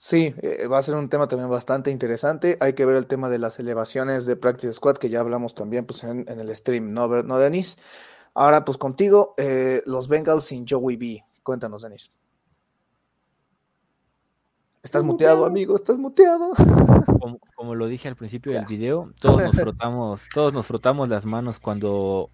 Sí, 0.00 0.32
eh, 0.42 0.68
va 0.68 0.78
a 0.78 0.82
ser 0.82 0.94
un 0.94 1.08
tema 1.08 1.26
también 1.26 1.50
bastante 1.50 1.90
interesante. 1.90 2.56
Hay 2.60 2.74
que 2.74 2.86
ver 2.86 2.94
el 2.94 3.06
tema 3.06 3.28
de 3.28 3.40
las 3.40 3.58
elevaciones 3.58 4.26
de 4.26 4.36
Practice 4.36 4.72
Squad, 4.72 4.96
que 4.96 5.08
ya 5.08 5.18
hablamos 5.18 5.56
también 5.56 5.84
pues, 5.86 6.04
en, 6.04 6.24
en 6.28 6.38
el 6.38 6.54
stream, 6.54 6.92
¿no, 6.92 7.08
¿no 7.24 7.38
Denis? 7.38 7.78
Ahora, 8.34 8.64
pues 8.64 8.78
contigo, 8.78 9.34
eh, 9.36 9.82
los 9.86 10.08
Bengals 10.08 10.44
sin 10.44 10.66
Joey 10.66 10.96
B. 10.96 11.24
Cuéntanos, 11.42 11.82
Denis. 11.82 12.12
Estás 14.82 15.04
muteado, 15.04 15.44
amigo, 15.44 15.74
estás 15.74 15.98
muteado. 15.98 16.52
Como, 17.20 17.40
como, 17.56 17.74
lo 17.74 17.88
dije 17.88 18.08
al 18.08 18.14
principio 18.14 18.52
del 18.52 18.64
video, 18.64 19.12
todos 19.20 19.42
nos 19.42 19.56
frotamos, 19.60 20.28
todos 20.32 20.52
nos 20.52 20.66
frotamos 20.66 21.08
las 21.08 21.26
manos 21.26 21.58
cuando 21.58 22.30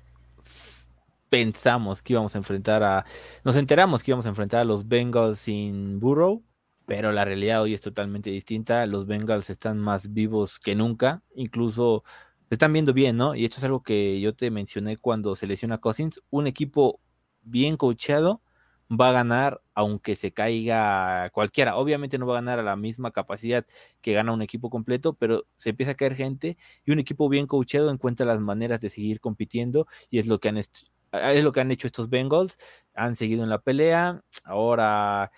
pensamos 1.31 2.03
que 2.03 2.13
íbamos 2.13 2.35
a 2.35 2.39
enfrentar 2.39 2.83
a, 2.85 3.05
nos 3.45 3.57
enteramos 3.57 4.03
que 4.03 4.11
íbamos 4.13 4.27
a 4.27 4.29
enfrentar 4.29 4.61
a 4.61 4.65
los 4.65 4.87
Bengals 4.87 5.41
sin 5.41 5.99
Burrow, 5.99 6.45
pero 6.87 7.13
la 7.13 7.25
realidad 7.25 7.63
hoy 7.63 7.75
es 7.75 7.81
totalmente 7.81 8.31
distinta. 8.31 8.87
Los 8.87 9.07
Bengals 9.07 9.51
están 9.51 9.79
más 9.79 10.13
vivos 10.13 10.61
que 10.61 10.75
nunca, 10.75 11.23
incluso 11.35 12.05
se 12.49 12.55
están 12.55 12.73
viendo 12.73 12.93
bien, 12.93 13.17
¿no? 13.17 13.35
Y 13.35 13.45
esto 13.45 13.59
es 13.59 13.65
algo 13.65 13.83
que 13.83 14.21
yo 14.21 14.35
te 14.35 14.51
mencioné 14.51 14.97
cuando 14.97 15.37
se 15.37 15.47
lesiona 15.47 15.79
Cousins. 15.79 16.23
Un 16.31 16.47
equipo 16.47 17.01
bien 17.43 17.77
coachado 17.77 18.43
va 18.91 19.11
a 19.11 19.13
ganar 19.13 19.63
aunque 19.75 20.15
se 20.15 20.33
caiga 20.33 21.31
cualquiera. 21.31 21.77
Obviamente 21.77 22.19
no 22.19 22.27
va 22.27 22.35
a 22.35 22.41
ganar 22.41 22.59
a 22.61 22.63
la 22.63 22.77
misma 22.77 23.11
capacidad 23.11 23.67
que 24.01 24.13
gana 24.13 24.33
un 24.33 24.43
equipo 24.43 24.71
completo, 24.71 25.15
pero 25.15 25.47
se 25.57 25.71
empieza 25.71 25.93
a 25.93 25.95
caer 25.97 26.15
gente 26.15 26.57
y 26.85 26.93
un 26.93 26.99
equipo 26.99 27.29
bien 27.29 27.47
coachado 27.47 27.91
encuentra 27.91 28.27
las 28.27 28.41
maneras 28.41 28.81
de 28.81 28.91
seguir 28.91 29.21
compitiendo 29.21 29.87
y 30.11 30.19
es 30.19 30.27
lo 30.27 30.39
que 30.39 30.49
han 30.49 30.59
es 30.59 31.45
lo 31.45 31.53
que 31.53 31.61
han 31.61 31.71
hecho 31.71 31.87
estos 31.87 32.11
Bengals, 32.11 32.59
han 32.93 33.15
seguido 33.15 33.45
en 33.45 33.51
la 33.51 33.61
pelea, 33.61 34.23
ahora 34.45 35.31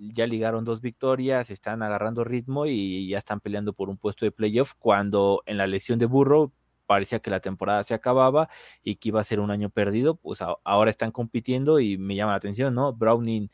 ya 0.00 0.26
ligaron 0.26 0.64
dos 0.64 0.80
victorias, 0.80 1.50
están 1.50 1.82
agarrando 1.82 2.24
ritmo 2.24 2.66
y 2.66 3.08
ya 3.08 3.18
están 3.18 3.40
peleando 3.40 3.72
por 3.72 3.90
un 3.90 3.98
puesto 3.98 4.24
de 4.24 4.32
playoff 4.32 4.72
cuando 4.78 5.42
en 5.46 5.58
la 5.58 5.66
lesión 5.66 5.98
de 5.98 6.06
Burrow 6.06 6.52
parecía 6.86 7.20
que 7.20 7.30
la 7.30 7.40
temporada 7.40 7.84
se 7.84 7.94
acababa 7.94 8.48
y 8.82 8.96
que 8.96 9.10
iba 9.10 9.20
a 9.20 9.24
ser 9.24 9.38
un 9.38 9.52
año 9.52 9.70
perdido, 9.70 10.16
pues 10.16 10.40
ahora 10.64 10.90
están 10.90 11.12
compitiendo 11.12 11.78
y 11.78 11.98
me 11.98 12.16
llama 12.16 12.32
la 12.32 12.38
atención, 12.38 12.74
¿no? 12.74 12.92
Browning 12.92 13.48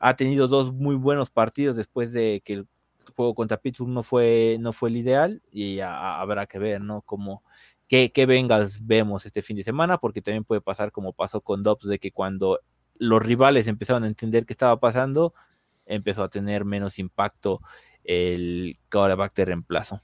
ha 0.00 0.16
tenido 0.16 0.48
dos 0.48 0.72
muy 0.72 0.96
buenos 0.96 1.30
partidos 1.30 1.76
después 1.76 2.12
de 2.12 2.42
que 2.44 2.54
el 2.54 2.68
juego 3.14 3.34
contra 3.34 3.58
Pittsburgh 3.58 3.90
no 3.90 4.02
fue, 4.02 4.56
no 4.60 4.72
fue 4.72 4.88
el 4.88 4.96
ideal 4.96 5.42
y 5.52 5.80
habrá 5.80 6.46
que 6.46 6.58
ver, 6.58 6.80
¿no? 6.80 7.02
Como 7.02 7.44
qué, 7.86 8.10
qué 8.10 8.26
Bengals 8.26 8.84
vemos 8.84 9.26
este 9.26 9.42
fin 9.42 9.56
de 9.56 9.62
semana, 9.64 9.98
porque 9.98 10.22
también 10.22 10.44
puede 10.44 10.60
pasar 10.60 10.90
como 10.90 11.12
pasó 11.12 11.42
con 11.42 11.62
Dobbs, 11.62 11.86
de 11.86 11.98
que 11.98 12.10
cuando 12.10 12.60
los 12.96 13.22
rivales 13.22 13.68
empezaron 13.68 14.04
a 14.04 14.08
entender 14.08 14.46
qué 14.46 14.52
estaba 14.52 14.80
pasando, 14.80 15.32
empezó 15.90 16.22
a 16.22 16.30
tener 16.30 16.64
menos 16.64 16.98
impacto 16.98 17.60
el 18.04 18.74
quarterback 18.90 19.34
de 19.34 19.44
reemplazo. 19.44 20.00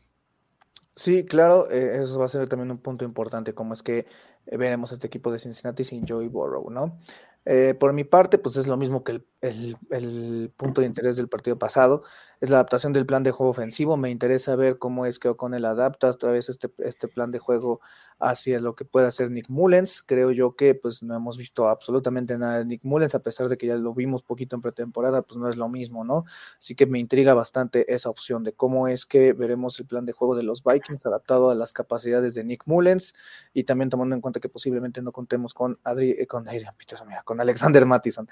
Sí, 0.95 1.25
claro, 1.25 1.71
eh, 1.71 2.03
eso 2.03 2.19
va 2.19 2.25
a 2.25 2.29
ser 2.29 2.49
también 2.49 2.71
un 2.71 2.79
punto 2.79 3.05
importante, 3.05 3.55
como 3.55 3.75
es 3.75 3.83
que 3.83 4.07
eh, 4.47 4.57
veremos 4.57 4.93
este 4.93 5.07
equipo 5.07 5.31
de 5.31 5.39
Cincinnati 5.39 5.85
sin 5.85 6.07
Joey 6.07 6.29
Burrow, 6.29 6.71
¿no? 6.71 6.99
Eh, 7.45 7.75
por 7.79 7.93
mi 7.93 8.05
parte, 8.05 8.39
pues 8.39 8.57
es 8.57 8.67
lo 8.67 8.77
mismo 8.77 9.05
que 9.05 9.13
el, 9.13 9.27
el, 9.47 10.53
punto 10.57 10.81
de 10.81 10.87
interés 10.87 11.17
del 11.17 11.29
partido 11.29 11.59
pasado, 11.59 12.03
es 12.41 12.51
la 12.51 12.57
adaptación 12.57 12.93
del 12.93 13.07
plan 13.07 13.23
de 13.23 13.31
juego 13.31 13.51
ofensivo. 13.51 13.97
Me 13.97 14.11
interesa 14.11 14.57
ver 14.57 14.79
cómo 14.79 15.07
es 15.07 15.19
que 15.19 15.29
O'Connell 15.29 15.65
adapta 15.65 16.09
otra 16.09 16.31
vez 16.31 16.49
este, 16.49 16.71
este 16.79 17.09
plan 17.09 17.31
de 17.31 17.39
juego 17.39 17.81
hacia 18.19 18.61
lo 18.61 18.75
que 18.75 18.85
puede 18.85 19.07
hacer 19.07 19.31
Nick 19.31 19.49
Mullens. 19.49 20.03
Creo 20.03 20.31
yo 20.31 20.57
que 20.57 20.75
pues 20.75 21.03
no 21.03 21.15
hemos 21.15 21.37
visto 21.37 21.69
absolutamente 21.69 22.39
nada 22.39 22.59
de 22.59 22.65
Nick 22.65 22.83
Mullens, 22.85 23.15
a 23.15 23.23
pesar 23.23 23.49
de 23.49 23.57
que 23.57 23.67
ya 23.67 23.77
lo 23.77 23.95
vimos 23.95 24.23
poquito 24.23 24.57
en 24.57 24.63
pretemporada, 24.63 25.23
pues 25.23 25.39
no 25.39 25.49
es 25.49 25.57
lo 25.57 25.69
mismo, 25.69 26.05
¿no? 26.05 26.25
Así 26.59 26.75
que 26.75 26.87
me 26.87 26.99
intriga 26.99 27.35
bastante 27.35 27.93
esa 27.93 28.09
opción 28.09 28.43
de 28.43 28.53
cómo 28.53 28.89
es 28.89 29.07
que 29.07 29.33
veremos 29.33 29.79
el 29.79 29.87
plan 29.87 30.07
de 30.07 30.13
juego 30.13 30.35
de 30.35 30.43
los 30.43 30.63
Vikings 30.65 31.05
adaptado 31.07 31.51
a 31.51 31.55
las 31.55 31.73
capacidades 31.73 32.35
de 32.35 32.45
Nick 32.45 32.63
Mullens 32.67 33.15
y 33.53 33.65
también 33.65 33.91
tomando 33.91 34.15
en 34.15 34.21
cuenta 34.21 34.41
que 34.41 34.49
posiblemente 34.49 35.03
no 35.03 35.13
contemos 35.13 35.53
con 35.53 35.79
Adri, 35.85 36.11
eh, 36.19 36.27
con 36.27 36.49
Adrian 36.49 36.75
Peterson, 36.77 37.09
mira, 37.09 37.23
con 37.23 37.41
Alexander 37.41 37.85
Mattison. 37.85 38.27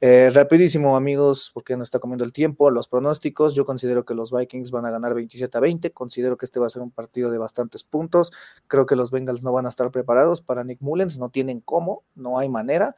Eh, 0.00 0.30
rapidísimo, 0.58 0.96
amigos, 0.96 1.52
porque 1.54 1.76
no 1.76 1.84
está 1.84 2.00
comiendo 2.00 2.24
el 2.24 2.32
tiempo. 2.32 2.68
Los 2.72 2.88
pronósticos, 2.88 3.54
yo 3.54 3.64
considero 3.64 4.04
que 4.04 4.12
los 4.12 4.32
Vikings 4.32 4.72
van 4.72 4.86
a 4.86 4.90
ganar 4.90 5.14
27 5.14 5.56
a 5.56 5.60
20. 5.60 5.92
Considero 5.92 6.36
que 6.36 6.46
este 6.46 6.58
va 6.58 6.66
a 6.66 6.68
ser 6.68 6.82
un 6.82 6.90
partido 6.90 7.30
de 7.30 7.38
bastantes 7.38 7.84
puntos. 7.84 8.32
Creo 8.66 8.84
que 8.84 8.96
los 8.96 9.12
Bengals 9.12 9.44
no 9.44 9.52
van 9.52 9.66
a 9.66 9.68
estar 9.68 9.88
preparados 9.92 10.40
para 10.40 10.64
Nick 10.64 10.80
Mullens, 10.80 11.16
no 11.16 11.30
tienen 11.30 11.60
cómo, 11.60 12.02
no 12.16 12.40
hay 12.40 12.48
manera. 12.48 12.96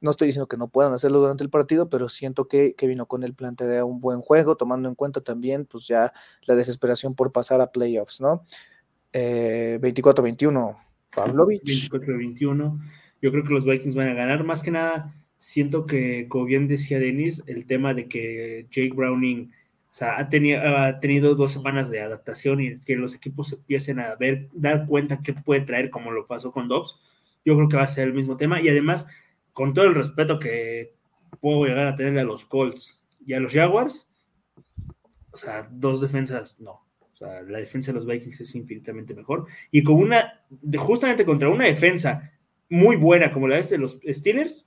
No 0.00 0.12
estoy 0.12 0.26
diciendo 0.26 0.46
que 0.46 0.56
no 0.56 0.68
puedan 0.68 0.92
hacerlo 0.92 1.18
durante 1.18 1.42
el 1.42 1.50
partido, 1.50 1.88
pero 1.88 2.08
siento 2.08 2.46
que, 2.46 2.76
vino 2.80 3.06
con 3.06 3.24
el 3.24 3.34
plantea 3.34 3.84
un 3.84 3.98
buen 4.00 4.20
juego, 4.20 4.56
tomando 4.56 4.88
en 4.88 4.94
cuenta 4.94 5.20
también, 5.20 5.66
pues 5.66 5.88
ya 5.88 6.12
la 6.42 6.54
desesperación 6.54 7.16
por 7.16 7.32
pasar 7.32 7.60
a 7.60 7.72
playoffs, 7.72 8.20
¿no? 8.20 8.44
Eh, 9.12 9.80
24-21, 9.82 10.76
Pavlovich. 11.12 11.90
24-21 11.90 12.78
yo 13.24 13.30
creo 13.30 13.42
que 13.42 13.54
los 13.54 13.64
Vikings 13.64 13.94
van 13.94 14.08
a 14.08 14.12
ganar. 14.12 14.44
Más 14.44 14.60
que 14.60 14.70
nada, 14.70 15.14
siento 15.44 15.84
que, 15.84 16.26
como 16.26 16.46
bien 16.46 16.68
decía 16.68 16.98
Denis, 16.98 17.42
el 17.46 17.66
tema 17.66 17.92
de 17.92 18.08
que 18.08 18.66
Jake 18.70 18.94
Browning 18.94 19.52
ha, 20.00 20.30
tenido, 20.30 21.34
dos 21.34 21.52
semanas 21.52 21.90
de 21.90 22.00
adaptación 22.00 22.62
y 22.62 22.78
que 22.78 22.96
los 22.96 23.14
equipos 23.14 23.52
empiecen 23.52 24.00
a 24.00 24.14
ver, 24.14 24.48
dar 24.54 24.86
cuenta 24.86 25.20
qué 25.22 25.34
puede 25.34 25.60
traer, 25.60 25.90
como 25.90 26.12
lo 26.12 26.26
pasó 26.26 26.50
con 26.50 26.66
Dobbs. 26.66 26.98
Yo 27.44 27.54
creo 27.56 27.68
que 27.68 27.76
va 27.76 27.82
a 27.82 27.86
ser 27.86 28.08
el 28.08 28.14
mismo 28.14 28.38
tema. 28.38 28.62
Y 28.62 28.70
además, 28.70 29.06
con 29.52 29.74
todo 29.74 29.84
el 29.84 29.94
respeto 29.94 30.38
que 30.38 30.94
puedo 31.40 31.66
llegar 31.66 31.88
a 31.88 31.96
tenerle 31.96 32.22
a 32.22 32.24
los 32.24 32.46
Colts 32.46 33.04
y 33.26 33.34
a 33.34 33.40
los 33.40 33.52
Jaguars, 33.52 34.08
o 35.30 35.36
sea, 35.36 35.68
dos 35.70 36.00
defensas, 36.00 36.58
no. 36.58 36.86
O 37.12 37.16
sea, 37.16 37.42
la 37.42 37.58
defensa 37.58 37.92
de 37.92 37.96
los 37.96 38.06
Vikings 38.06 38.40
es 38.40 38.54
infinitamente 38.54 39.14
mejor. 39.14 39.46
Y 39.70 39.82
con 39.82 39.96
una, 39.96 40.42
justamente 40.78 41.26
contra 41.26 41.50
una 41.50 41.66
defensa 41.66 42.32
muy 42.70 42.96
buena 42.96 43.30
como 43.30 43.46
la 43.46 43.60
de 43.60 43.78
los 43.78 43.98
Steelers. 44.08 44.66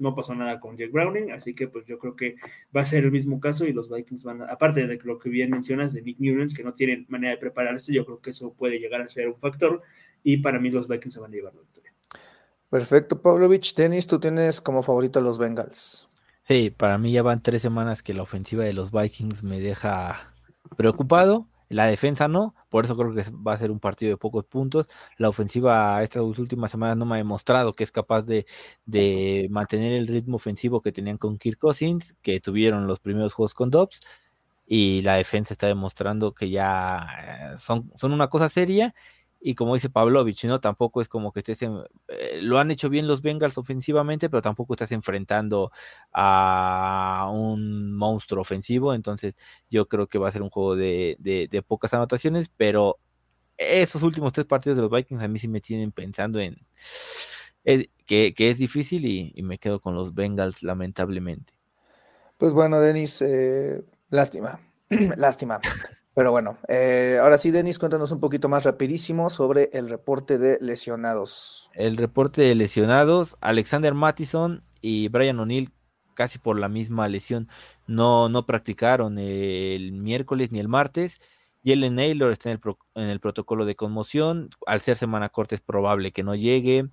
No 0.00 0.14
pasó 0.14 0.34
nada 0.34 0.58
con 0.58 0.76
Jack 0.76 0.90
Browning, 0.90 1.30
así 1.30 1.54
que 1.54 1.68
pues 1.68 1.84
yo 1.86 1.98
creo 1.98 2.16
que 2.16 2.36
va 2.74 2.80
a 2.80 2.84
ser 2.84 3.04
el 3.04 3.12
mismo 3.12 3.38
caso 3.38 3.66
y 3.66 3.72
los 3.72 3.88
Vikings 3.88 4.24
van 4.24 4.42
a, 4.42 4.46
aparte 4.46 4.86
de 4.86 4.98
lo 5.04 5.18
que 5.18 5.28
bien 5.28 5.50
mencionas 5.50 5.92
de 5.92 6.02
Nick 6.02 6.18
Newlands, 6.18 6.54
que 6.54 6.64
no 6.64 6.74
tienen 6.74 7.06
manera 7.08 7.34
de 7.34 7.38
prepararse, 7.38 7.94
yo 7.94 8.04
creo 8.04 8.20
que 8.20 8.30
eso 8.30 8.52
puede 8.54 8.78
llegar 8.78 9.00
a 9.02 9.08
ser 9.08 9.28
un 9.28 9.38
factor 9.38 9.82
y 10.22 10.38
para 10.38 10.58
mí 10.58 10.70
los 10.70 10.88
Vikings 10.88 11.14
se 11.14 11.20
van 11.20 11.32
a 11.32 11.36
llevar 11.36 11.54
la 11.54 11.60
victoria. 11.60 11.94
Perfecto, 12.70 13.20
Pavlovich. 13.20 13.74
Tenis, 13.74 14.06
tú 14.06 14.20
tienes 14.20 14.60
como 14.60 14.82
favorito 14.82 15.18
a 15.18 15.22
los 15.22 15.38
Bengals. 15.38 16.08
Sí, 16.44 16.70
para 16.70 16.98
mí 16.98 17.12
ya 17.12 17.22
van 17.22 17.42
tres 17.42 17.62
semanas 17.62 18.02
que 18.02 18.14
la 18.14 18.22
ofensiva 18.22 18.64
de 18.64 18.72
los 18.72 18.90
Vikings 18.90 19.42
me 19.42 19.60
deja 19.60 20.32
preocupado. 20.76 21.46
La 21.70 21.86
defensa 21.86 22.26
no, 22.26 22.56
por 22.68 22.84
eso 22.84 22.96
creo 22.96 23.14
que 23.14 23.22
va 23.30 23.52
a 23.54 23.58
ser 23.58 23.70
un 23.70 23.78
partido 23.78 24.10
de 24.10 24.16
pocos 24.16 24.44
puntos. 24.44 24.86
La 25.18 25.28
ofensiva 25.28 26.02
estas 26.02 26.22
últimas 26.22 26.72
semanas 26.72 26.96
no 26.96 27.06
me 27.06 27.14
ha 27.14 27.18
demostrado 27.18 27.72
que 27.74 27.84
es 27.84 27.92
capaz 27.92 28.22
de, 28.22 28.44
mantener 29.50 29.92
el 29.92 30.08
ritmo 30.08 30.36
ofensivo 30.36 30.82
que 30.82 30.90
tenían 30.90 31.16
con 31.16 31.38
Kirk 31.38 31.58
Cousins, 31.58 32.16
que 32.22 32.40
tuvieron 32.40 32.88
los 32.88 32.98
primeros 32.98 33.34
juegos 33.34 33.54
con 33.54 33.70
Dobbs. 33.70 34.00
Y 34.66 35.02
la 35.02 35.14
defensa 35.16 35.54
está 35.54 35.68
demostrando 35.68 36.34
que 36.34 36.50
ya 36.50 37.06
eh, 37.54 37.58
son, 37.58 37.92
son 37.96 38.12
una 38.12 38.28
cosa 38.28 38.48
seria 38.48 38.94
y 39.40 39.54
como 39.54 39.74
dice 39.74 39.88
Pavlovich, 39.88 40.44
¿no? 40.44 40.60
Tampoco 40.60 41.00
es 41.00 41.08
como 41.08 41.32
que 41.32 41.40
estés 41.40 41.62
en, 41.62 41.78
eh, 42.08 42.40
lo 42.42 42.58
han 42.58 42.70
hecho 42.70 42.90
bien 42.90 43.06
los 43.06 43.22
Bengals 43.22 43.56
ofensivamente, 43.56 44.28
pero 44.28 44.42
tampoco 44.42 44.74
estás 44.74 44.92
enfrentando 44.92 45.72
a 46.12 47.30
un 47.32 47.96
monstruo 47.96 48.42
ofensivo, 48.42 48.94
entonces 48.94 49.36
yo 49.70 49.88
creo 49.88 50.08
que 50.08 50.18
va 50.18 50.28
a 50.28 50.32
ser 50.32 50.42
un 50.42 50.50
juego 50.50 50.76
de, 50.76 51.16
de, 51.18 51.62
pocas 51.62 51.94
anotaciones, 51.94 52.50
pero 52.54 52.98
esos 53.56 54.02
últimos 54.02 54.32
tres 54.32 54.46
partidos 54.46 54.76
de 54.76 54.82
los 54.82 54.90
Vikings 54.90 55.22
a 55.22 55.28
mí 55.28 55.38
sí 55.38 55.48
me 55.48 55.60
tienen 55.60 55.92
pensando 55.92 56.40
en 56.40 56.56
que, 58.06 58.34
es 58.36 58.58
difícil 58.58 59.04
y, 59.06 59.42
me 59.42 59.58
quedo 59.58 59.80
con 59.80 59.94
los 59.94 60.14
Bengals 60.14 60.62
lamentablemente. 60.62 61.54
Pues 62.36 62.54
bueno, 62.54 62.80
Denis, 62.80 63.22
eh, 63.22 63.84
lástima, 64.08 64.60
lástima. 65.16 65.60
Pero 66.20 66.32
bueno, 66.32 66.58
eh, 66.68 67.16
ahora 67.18 67.38
sí, 67.38 67.50
Denis, 67.50 67.78
cuéntanos 67.78 68.12
un 68.12 68.20
poquito 68.20 68.50
más 68.50 68.64
rapidísimo 68.64 69.30
sobre 69.30 69.70
el 69.72 69.88
reporte 69.88 70.36
de 70.36 70.58
lesionados. 70.60 71.70
El 71.72 71.96
reporte 71.96 72.42
de 72.42 72.54
lesionados, 72.54 73.38
Alexander 73.40 73.94
Mattison 73.94 74.62
y 74.82 75.08
Brian 75.08 75.40
O'Neill, 75.40 75.72
casi 76.12 76.38
por 76.38 76.58
la 76.58 76.68
misma 76.68 77.08
lesión, 77.08 77.48
no, 77.86 78.28
no 78.28 78.44
practicaron 78.44 79.18
el 79.18 79.92
miércoles 79.92 80.52
ni 80.52 80.58
el 80.58 80.68
martes. 80.68 81.22
Y 81.62 81.72
el 81.72 81.94
Naylor 81.94 82.32
está 82.32 82.50
en 82.50 82.60
el, 82.62 82.74
en 83.02 83.08
el 83.08 83.20
protocolo 83.20 83.64
de 83.64 83.76
conmoción. 83.76 84.50
Al 84.66 84.82
ser 84.82 84.98
semana 84.98 85.30
corta 85.30 85.54
es 85.54 85.62
probable 85.62 86.12
que 86.12 86.22
no 86.22 86.34
llegue. 86.34 86.90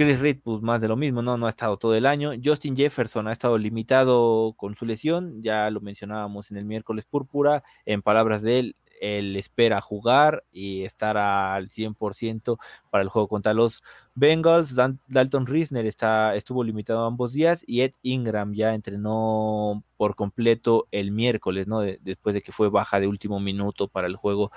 Chris 0.00 0.18
Reed, 0.18 0.38
pues 0.42 0.62
más 0.62 0.80
de 0.80 0.88
lo 0.88 0.96
mismo, 0.96 1.20
¿no? 1.20 1.36
No 1.36 1.44
ha 1.44 1.50
estado 1.50 1.76
todo 1.76 1.94
el 1.94 2.06
año. 2.06 2.32
Justin 2.42 2.74
Jefferson 2.74 3.28
ha 3.28 3.32
estado 3.32 3.58
limitado 3.58 4.54
con 4.56 4.74
su 4.74 4.86
lesión, 4.86 5.42
ya 5.42 5.68
lo 5.68 5.82
mencionábamos 5.82 6.50
en 6.50 6.56
el 6.56 6.64
miércoles 6.64 7.04
púrpura. 7.04 7.62
En 7.84 8.00
palabras 8.00 8.40
de 8.40 8.60
él, 8.60 8.76
él 9.02 9.36
espera 9.36 9.82
jugar 9.82 10.42
y 10.50 10.84
estar 10.84 11.18
al 11.18 11.68
100% 11.68 12.56
para 12.90 13.02
el 13.02 13.10
juego 13.10 13.28
contra 13.28 13.52
los 13.52 13.82
Bengals. 14.14 14.74
Dalton 15.06 15.46
Risner 15.46 15.84
está, 15.84 16.34
estuvo 16.34 16.64
limitado 16.64 17.04
ambos 17.04 17.34
días 17.34 17.62
y 17.66 17.82
Ed 17.82 17.92
Ingram 18.00 18.54
ya 18.54 18.72
entrenó 18.74 19.84
por 19.98 20.14
completo 20.14 20.88
el 20.92 21.10
miércoles, 21.12 21.66
¿no? 21.66 21.80
después 21.80 22.32
de 22.34 22.40
que 22.40 22.52
fue 22.52 22.70
baja 22.70 23.00
de 23.00 23.06
último 23.06 23.38
minuto 23.38 23.86
para 23.86 24.06
el 24.06 24.16
juego 24.16 24.50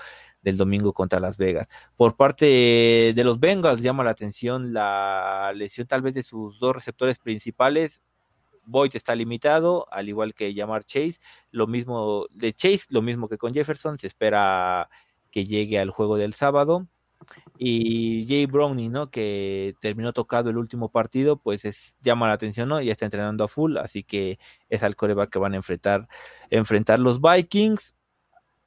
del 0.43 0.57
domingo 0.57 0.93
contra 0.93 1.19
Las 1.19 1.37
Vegas. 1.37 1.67
Por 1.95 2.15
parte 2.15 2.45
de 3.15 3.23
los 3.23 3.39
Bengals 3.39 3.81
llama 3.81 4.03
la 4.03 4.11
atención 4.11 4.73
la 4.73 5.51
lesión 5.55 5.87
tal 5.87 6.01
vez 6.01 6.13
de 6.13 6.23
sus 6.23 6.59
dos 6.59 6.75
receptores 6.75 7.17
principales. 7.17 8.03
Boyd 8.65 8.95
está 8.95 9.15
limitado, 9.15 9.87
al 9.91 10.07
igual 10.07 10.33
que 10.33 10.53
llamar 10.53 10.83
Chase. 10.85 11.19
Lo 11.51 11.67
mismo 11.67 12.27
de 12.31 12.53
Chase, 12.53 12.85
lo 12.89 13.01
mismo 13.01 13.27
que 13.27 13.37
con 13.37 13.53
Jefferson. 13.53 13.97
Se 13.97 14.07
espera 14.07 14.89
que 15.31 15.45
llegue 15.45 15.79
al 15.79 15.89
juego 15.89 16.17
del 16.17 16.33
sábado. 16.33 16.87
Y 17.57 18.25
Jay 18.27 18.45
Browning, 18.45 18.91
¿no? 18.91 19.09
Que 19.09 19.75
terminó 19.79 20.11
tocado 20.11 20.49
el 20.49 20.57
último 20.57 20.89
partido, 20.89 21.37
pues 21.37 21.63
es, 21.65 21.95
llama 22.01 22.27
la 22.27 22.33
atención, 22.33 22.67
¿no? 22.67 22.81
Ya 22.81 22.91
está 22.91 23.05
entrenando 23.05 23.45
a 23.45 23.47
full, 23.47 23.77
así 23.77 24.03
que 24.03 24.39
es 24.69 24.83
al 24.83 24.95
coreback 24.97 25.29
que 25.29 25.39
van 25.39 25.53
a 25.53 25.57
enfrentar, 25.57 26.07
enfrentar 26.49 26.99
los 26.99 27.21
Vikings. 27.21 27.95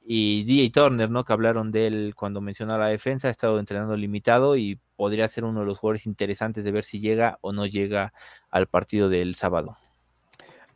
Y 0.09 0.45
DJ 0.45 0.69
Turner, 0.71 1.09
¿no? 1.09 1.25
Que 1.25 1.33
hablaron 1.33 1.69
de 1.69 1.85
él 1.85 2.13
cuando 2.15 2.39
mencionó 2.39 2.77
la 2.77 2.87
defensa, 2.87 3.27
ha 3.27 3.31
estado 3.31 3.59
entrenando 3.59 3.97
limitado 3.97 4.55
y 4.55 4.79
podría 4.95 5.27
ser 5.27 5.43
uno 5.43 5.59
de 5.59 5.65
los 5.65 5.79
jugadores 5.79 6.05
interesantes 6.05 6.63
de 6.63 6.71
ver 6.71 6.85
si 6.85 7.01
llega 7.01 7.39
o 7.41 7.51
no 7.51 7.65
llega 7.65 8.13
al 8.49 8.67
partido 8.67 9.09
del 9.09 9.35
sábado. 9.35 9.75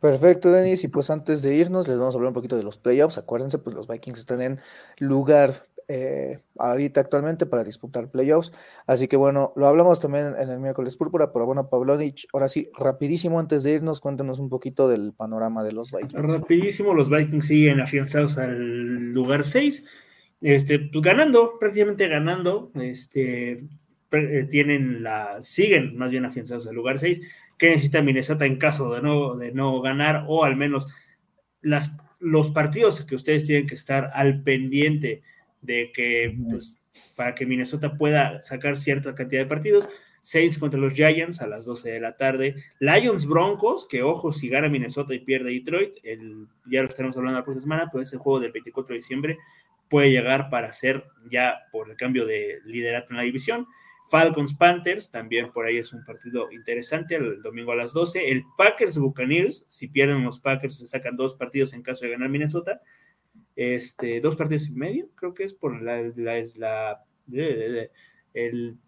Perfecto, 0.02 0.52
Denis. 0.52 0.84
Y 0.84 0.88
pues 0.88 1.08
antes 1.08 1.40
de 1.40 1.54
irnos, 1.54 1.88
les 1.88 1.98
vamos 1.98 2.14
a 2.14 2.18
hablar 2.18 2.28
un 2.28 2.34
poquito 2.34 2.56
de 2.56 2.62
los 2.62 2.76
playoffs. 2.76 3.16
Acuérdense, 3.16 3.58
pues 3.58 3.74
los 3.74 3.88
Vikings 3.88 4.18
están 4.18 4.42
en 4.42 4.60
lugar 4.98 5.66
eh, 5.94 6.38
ahorita 6.56 7.02
actualmente 7.02 7.44
para 7.44 7.64
disputar 7.64 8.10
playoffs. 8.10 8.50
Así 8.86 9.08
que 9.08 9.16
bueno, 9.16 9.52
lo 9.56 9.66
hablamos 9.66 10.00
también 10.00 10.32
en 10.38 10.48
el 10.48 10.58
miércoles 10.58 10.96
púrpura, 10.96 11.34
pero 11.34 11.44
bueno, 11.44 11.68
Pavlovich, 11.68 12.26
ahora 12.32 12.48
sí, 12.48 12.70
rapidísimo 12.78 13.38
antes 13.38 13.62
de 13.62 13.72
irnos, 13.72 14.00
cuéntanos 14.00 14.38
un 14.38 14.48
poquito 14.48 14.88
del 14.88 15.12
panorama 15.12 15.62
de 15.62 15.72
los 15.72 15.92
Vikings. 15.92 16.32
Rapidísimo, 16.32 16.94
los 16.94 17.10
Vikings 17.10 17.46
siguen 17.46 17.80
afianzados 17.80 18.38
al 18.38 19.12
lugar 19.12 19.44
6, 19.44 19.84
este, 20.40 20.78
pues 20.78 21.04
ganando, 21.04 21.58
prácticamente 21.60 22.08
ganando, 22.08 22.70
este, 22.76 23.66
eh, 24.12 24.48
tienen 24.50 25.02
la, 25.02 25.42
siguen 25.42 25.98
más 25.98 26.10
bien 26.10 26.24
afianzados 26.24 26.66
al 26.66 26.74
lugar 26.74 26.98
6, 26.98 27.20
que 27.58 27.68
necesita 27.68 28.00
Minnesota 28.00 28.46
en 28.46 28.56
caso 28.56 28.94
de 28.94 29.02
no, 29.02 29.36
de 29.36 29.52
no 29.52 29.82
ganar, 29.82 30.24
o 30.26 30.44
al 30.44 30.56
menos 30.56 30.86
las, 31.60 31.98
los 32.18 32.50
partidos 32.50 33.04
que 33.04 33.14
ustedes 33.14 33.44
tienen 33.44 33.66
que 33.66 33.74
estar 33.74 34.10
al 34.14 34.42
pendiente 34.42 35.22
de 35.62 35.90
que, 35.92 36.36
pues, 36.50 36.82
para 37.16 37.34
que 37.34 37.46
Minnesota 37.46 37.96
pueda 37.96 38.42
sacar 38.42 38.76
cierta 38.76 39.14
cantidad 39.14 39.42
de 39.42 39.48
partidos. 39.48 39.88
Saints 40.20 40.58
contra 40.58 40.78
los 40.78 40.94
Giants 40.94 41.42
a 41.42 41.48
las 41.48 41.64
12 41.64 41.90
de 41.90 42.00
la 42.00 42.16
tarde. 42.16 42.54
Lions 42.78 43.26
Broncos, 43.26 43.86
que 43.88 44.02
ojo, 44.02 44.32
si 44.32 44.48
gana 44.48 44.68
Minnesota 44.68 45.14
y 45.14 45.18
pierde 45.18 45.50
Detroit, 45.50 45.94
el, 46.04 46.46
ya 46.70 46.82
lo 46.82 46.88
estaremos 46.88 47.16
hablando 47.16 47.40
la 47.40 47.44
próxima 47.44 47.76
semana, 47.76 47.90
pues 47.90 48.08
ese 48.08 48.18
juego 48.18 48.38
del 48.38 48.52
24 48.52 48.92
de 48.92 48.98
diciembre 48.98 49.38
puede 49.88 50.10
llegar 50.10 50.48
para 50.48 50.70
ser 50.70 51.04
ya 51.28 51.66
por 51.72 51.90
el 51.90 51.96
cambio 51.96 52.24
de 52.24 52.60
liderato 52.64 53.08
en 53.10 53.16
la 53.16 53.24
división. 53.24 53.66
Falcons 54.08 54.54
Panthers, 54.54 55.10
también 55.10 55.50
por 55.50 55.66
ahí 55.66 55.78
es 55.78 55.92
un 55.92 56.04
partido 56.04 56.52
interesante, 56.52 57.16
el 57.16 57.42
domingo 57.42 57.72
a 57.72 57.76
las 57.76 57.92
12. 57.92 58.30
El 58.30 58.44
Packers 58.56 58.98
Buccaneers, 58.98 59.64
si 59.68 59.88
pierden 59.88 60.22
los 60.22 60.38
Packers, 60.38 60.80
le 60.80 60.86
sacan 60.86 61.16
dos 61.16 61.34
partidos 61.34 61.72
en 61.72 61.82
caso 61.82 62.04
de 62.04 62.12
ganar 62.12 62.28
Minnesota 62.28 62.80
este, 63.56 64.20
dos 64.20 64.36
partidos 64.36 64.68
y 64.68 64.72
medio, 64.72 65.08
creo 65.14 65.34
que 65.34 65.44
es 65.44 65.54
por 65.54 65.82
la, 65.82 66.02
la, 66.16 67.04
el, 68.34 68.78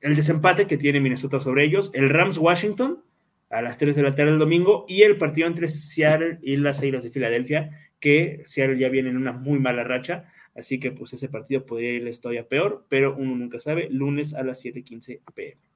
desempate 0.00 0.66
que 0.66 0.78
tiene 0.78 1.00
Minnesota 1.00 1.40
sobre 1.40 1.64
ellos, 1.64 1.90
el 1.94 2.08
Rams 2.08 2.38
Washington 2.38 3.02
a 3.50 3.62
las 3.62 3.78
3 3.78 3.96
de 3.96 4.02
la 4.02 4.14
tarde 4.14 4.32
del 4.32 4.40
domingo 4.40 4.84
y 4.88 5.02
el 5.02 5.16
partido 5.16 5.46
entre 5.46 5.68
Seattle 5.68 6.38
y 6.42 6.56
las 6.56 6.80
Águilas 6.80 7.02
de 7.02 7.10
Filadelfia, 7.10 7.70
que 7.98 8.42
Seattle 8.44 8.78
ya 8.78 8.88
viene 8.88 9.10
en 9.10 9.16
una 9.16 9.32
muy 9.32 9.58
mala 9.58 9.84
racha, 9.84 10.30
así 10.54 10.78
que 10.78 10.90
pues 10.92 11.12
ese 11.14 11.28
partido 11.28 11.64
podría 11.64 11.92
irles 11.92 12.20
todavía 12.20 12.46
peor, 12.46 12.84
pero 12.88 13.16
uno 13.16 13.34
nunca 13.36 13.58
sabe, 13.58 13.88
lunes 13.90 14.34
a 14.34 14.42
las 14.42 14.62
7:15 14.64 15.22
pm. 15.34 15.67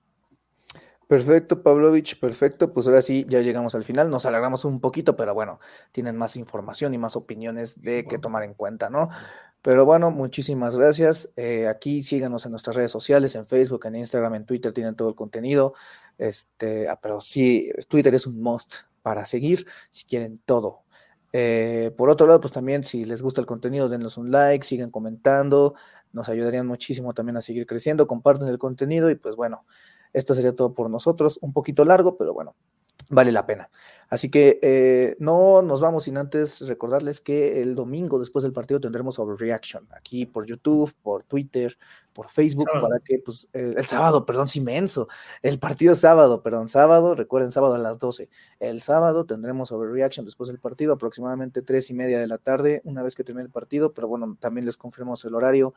Perfecto, 1.13 1.63
Pavlovich, 1.63 2.19
perfecto. 2.19 2.73
Pues 2.73 2.87
ahora 2.87 3.03
sí, 3.03 3.27
ya 3.29 3.43
llegamos 3.43 3.75
al 3.75 3.85
final. 3.85 4.09
Nos 4.09 4.25
alargamos 4.25 4.65
un 4.65 4.81
poquito, 4.81 5.15
pero 5.15 5.35
bueno, 5.35 5.61
tienen 5.93 6.17
más 6.17 6.37
información 6.37 6.95
y 6.95 6.99
más 6.99 7.17
opiniones 7.17 7.83
de 7.83 8.07
que 8.07 8.19
tomar 8.19 8.45
en 8.45 8.55
cuenta, 8.55 8.89
¿no? 8.89 9.11
Pero 9.61 9.85
bueno, 9.85 10.11
muchísimas 10.11 10.75
gracias. 10.75 11.31
Eh, 11.37 11.69
aquí 11.69 12.03
síganos 12.03 12.47
en 12.47 12.53
nuestras 12.53 12.77
redes 12.77 12.93
sociales, 12.93 13.35
en 13.35 13.47
Facebook, 13.47 13.85
en 13.85 13.97
Instagram, 13.97 14.37
en 14.37 14.47
Twitter, 14.47 14.73
tienen 14.73 14.95
todo 14.95 15.11
el 15.11 15.15
contenido. 15.15 15.75
Este, 16.17 16.89
ah, 16.89 16.99
pero 16.99 17.21
sí, 17.21 17.71
Twitter 17.89 18.15
es 18.15 18.27
un 18.27 18.41
must 18.41 18.77
para 19.03 19.27
seguir 19.27 19.67
si 19.91 20.07
quieren 20.07 20.41
todo. 20.47 20.81
Eh, 21.35 21.93
por 21.95 22.09
otro 22.09 22.27
lado, 22.27 22.41
pues 22.41 22.55
también 22.55 22.85
si 22.85 23.05
les 23.05 23.21
gusta 23.21 23.43
el 23.43 23.47
contenido, 23.47 23.91
denos 23.91 24.17
un 24.17 24.31
like, 24.31 24.65
sigan 24.65 24.91
comentando, 24.91 25.75
nos 26.15 26.31
ayudarían 26.31 26.67
muchísimo 26.67 27.13
también 27.13 27.37
a 27.37 27.43
seguir 27.43 27.67
creciendo, 27.67 28.07
comparten 28.07 28.49
el 28.49 28.59
contenido 28.59 29.11
y 29.11 29.15
pues 29.15 29.37
bueno, 29.37 29.67
esto 30.13 30.35
sería 30.35 30.55
todo 30.55 30.75
por 30.75 30.91
nosotros, 30.91 31.39
un 31.43 31.53
poquito 31.53 31.85
largo, 31.85 32.17
pero 32.17 32.35
bueno, 32.35 32.55
vale 33.11 33.33
la 33.33 33.47
pena. 33.47 33.71
Así 34.09 34.31
que 34.31 34.59
eh, 34.61 35.17
no 35.21 35.63
nos 35.63 35.81
vamos 35.81 36.05
sin 36.05 36.19
antes 36.19 36.67
recordarles 36.69 37.23
que 37.23 37.63
el 37.63 37.75
domingo 37.75 38.19
después 38.19 38.43
del 38.43 38.53
partido 38.53 38.79
tendremos 38.79 39.19
Overreaction 39.19 39.89
aquí 39.97 40.27
por 40.27 40.45
YouTube, 40.45 40.93
por 41.03 41.25
Twitter, 41.25 41.79
por 42.13 42.29
Facebook, 42.29 42.69
para 42.73 43.01
que, 43.01 43.21
pues, 43.25 43.49
el 43.55 43.87
sábado, 43.87 44.27
perdón, 44.27 44.45
es 44.45 44.57
inmenso, 44.57 45.09
el 45.41 45.59
partido 45.59 45.95
sábado, 45.95 46.43
perdón, 46.43 46.69
sábado, 46.69 47.15
recuerden, 47.15 47.53
sábado 47.53 47.75
a 47.75 47.79
las 47.79 47.99
12. 47.99 48.29
El 48.61 48.83
sábado 48.83 49.25
tendremos 49.25 49.73
Overreaction 49.73 50.27
después 50.27 50.49
del 50.49 50.59
partido, 50.59 50.93
aproximadamente 50.93 51.63
tres 51.63 51.89
y 51.89 51.95
media 51.95 52.21
de 52.21 52.27
la 52.27 52.37
tarde, 52.37 52.83
una 52.85 53.03
vez 53.03 53.15
que 53.15 53.25
termine 53.25 53.47
el 53.47 53.51
partido, 53.51 53.95
pero 53.95 54.09
bueno, 54.09 54.37
también 54.39 54.67
les 54.67 54.77
confirmamos 54.77 55.25
el 55.25 55.35
horario 55.35 55.73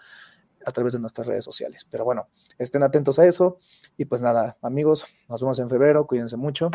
a 0.65 0.71
través 0.71 0.93
de 0.93 0.99
nuestras 0.99 1.27
redes 1.27 1.45
sociales. 1.45 1.87
Pero 1.89 2.03
bueno, 2.03 2.27
estén 2.57 2.83
atentos 2.83 3.19
a 3.19 3.25
eso. 3.25 3.59
Y 3.97 4.05
pues 4.05 4.21
nada, 4.21 4.57
amigos, 4.61 5.05
nos 5.29 5.41
vemos 5.41 5.59
en 5.59 5.69
febrero. 5.69 6.07
Cuídense 6.07 6.37
mucho. 6.37 6.69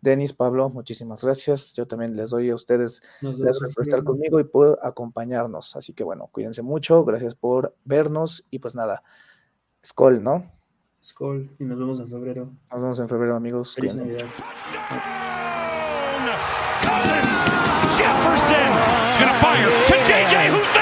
Denis, 0.00 0.32
Pablo, 0.32 0.68
muchísimas 0.68 1.24
gracias. 1.24 1.72
Yo 1.74 1.86
también 1.86 2.16
les 2.16 2.30
doy 2.30 2.50
a 2.50 2.54
ustedes 2.54 3.02
gracias 3.20 3.70
por 3.74 3.82
estar 3.82 4.04
conmigo 4.04 4.38
y 4.40 4.44
por 4.44 4.78
acompañarnos. 4.82 5.76
Así 5.76 5.94
que 5.94 6.04
bueno, 6.04 6.28
cuídense 6.30 6.62
mucho. 6.62 7.04
Gracias 7.04 7.34
por 7.34 7.74
vernos. 7.84 8.44
Y 8.50 8.58
pues 8.58 8.74
nada, 8.74 9.02
Skol, 9.84 10.22
¿no? 10.22 10.50
Skol. 11.02 11.50
Y 11.58 11.64
nos 11.64 11.78
vemos 11.78 11.98
en 12.00 12.08
febrero. 12.08 12.52
Nos 12.70 12.82
vemos 12.82 13.00
en 13.00 13.08
febrero, 13.08 13.36
amigos. 13.36 13.76
Jefferson 17.96 18.56
is 18.56 19.16
going 19.18 19.28
to 19.28 19.38
fire 19.40 19.70
to 19.86 19.94
JJ 20.08 20.81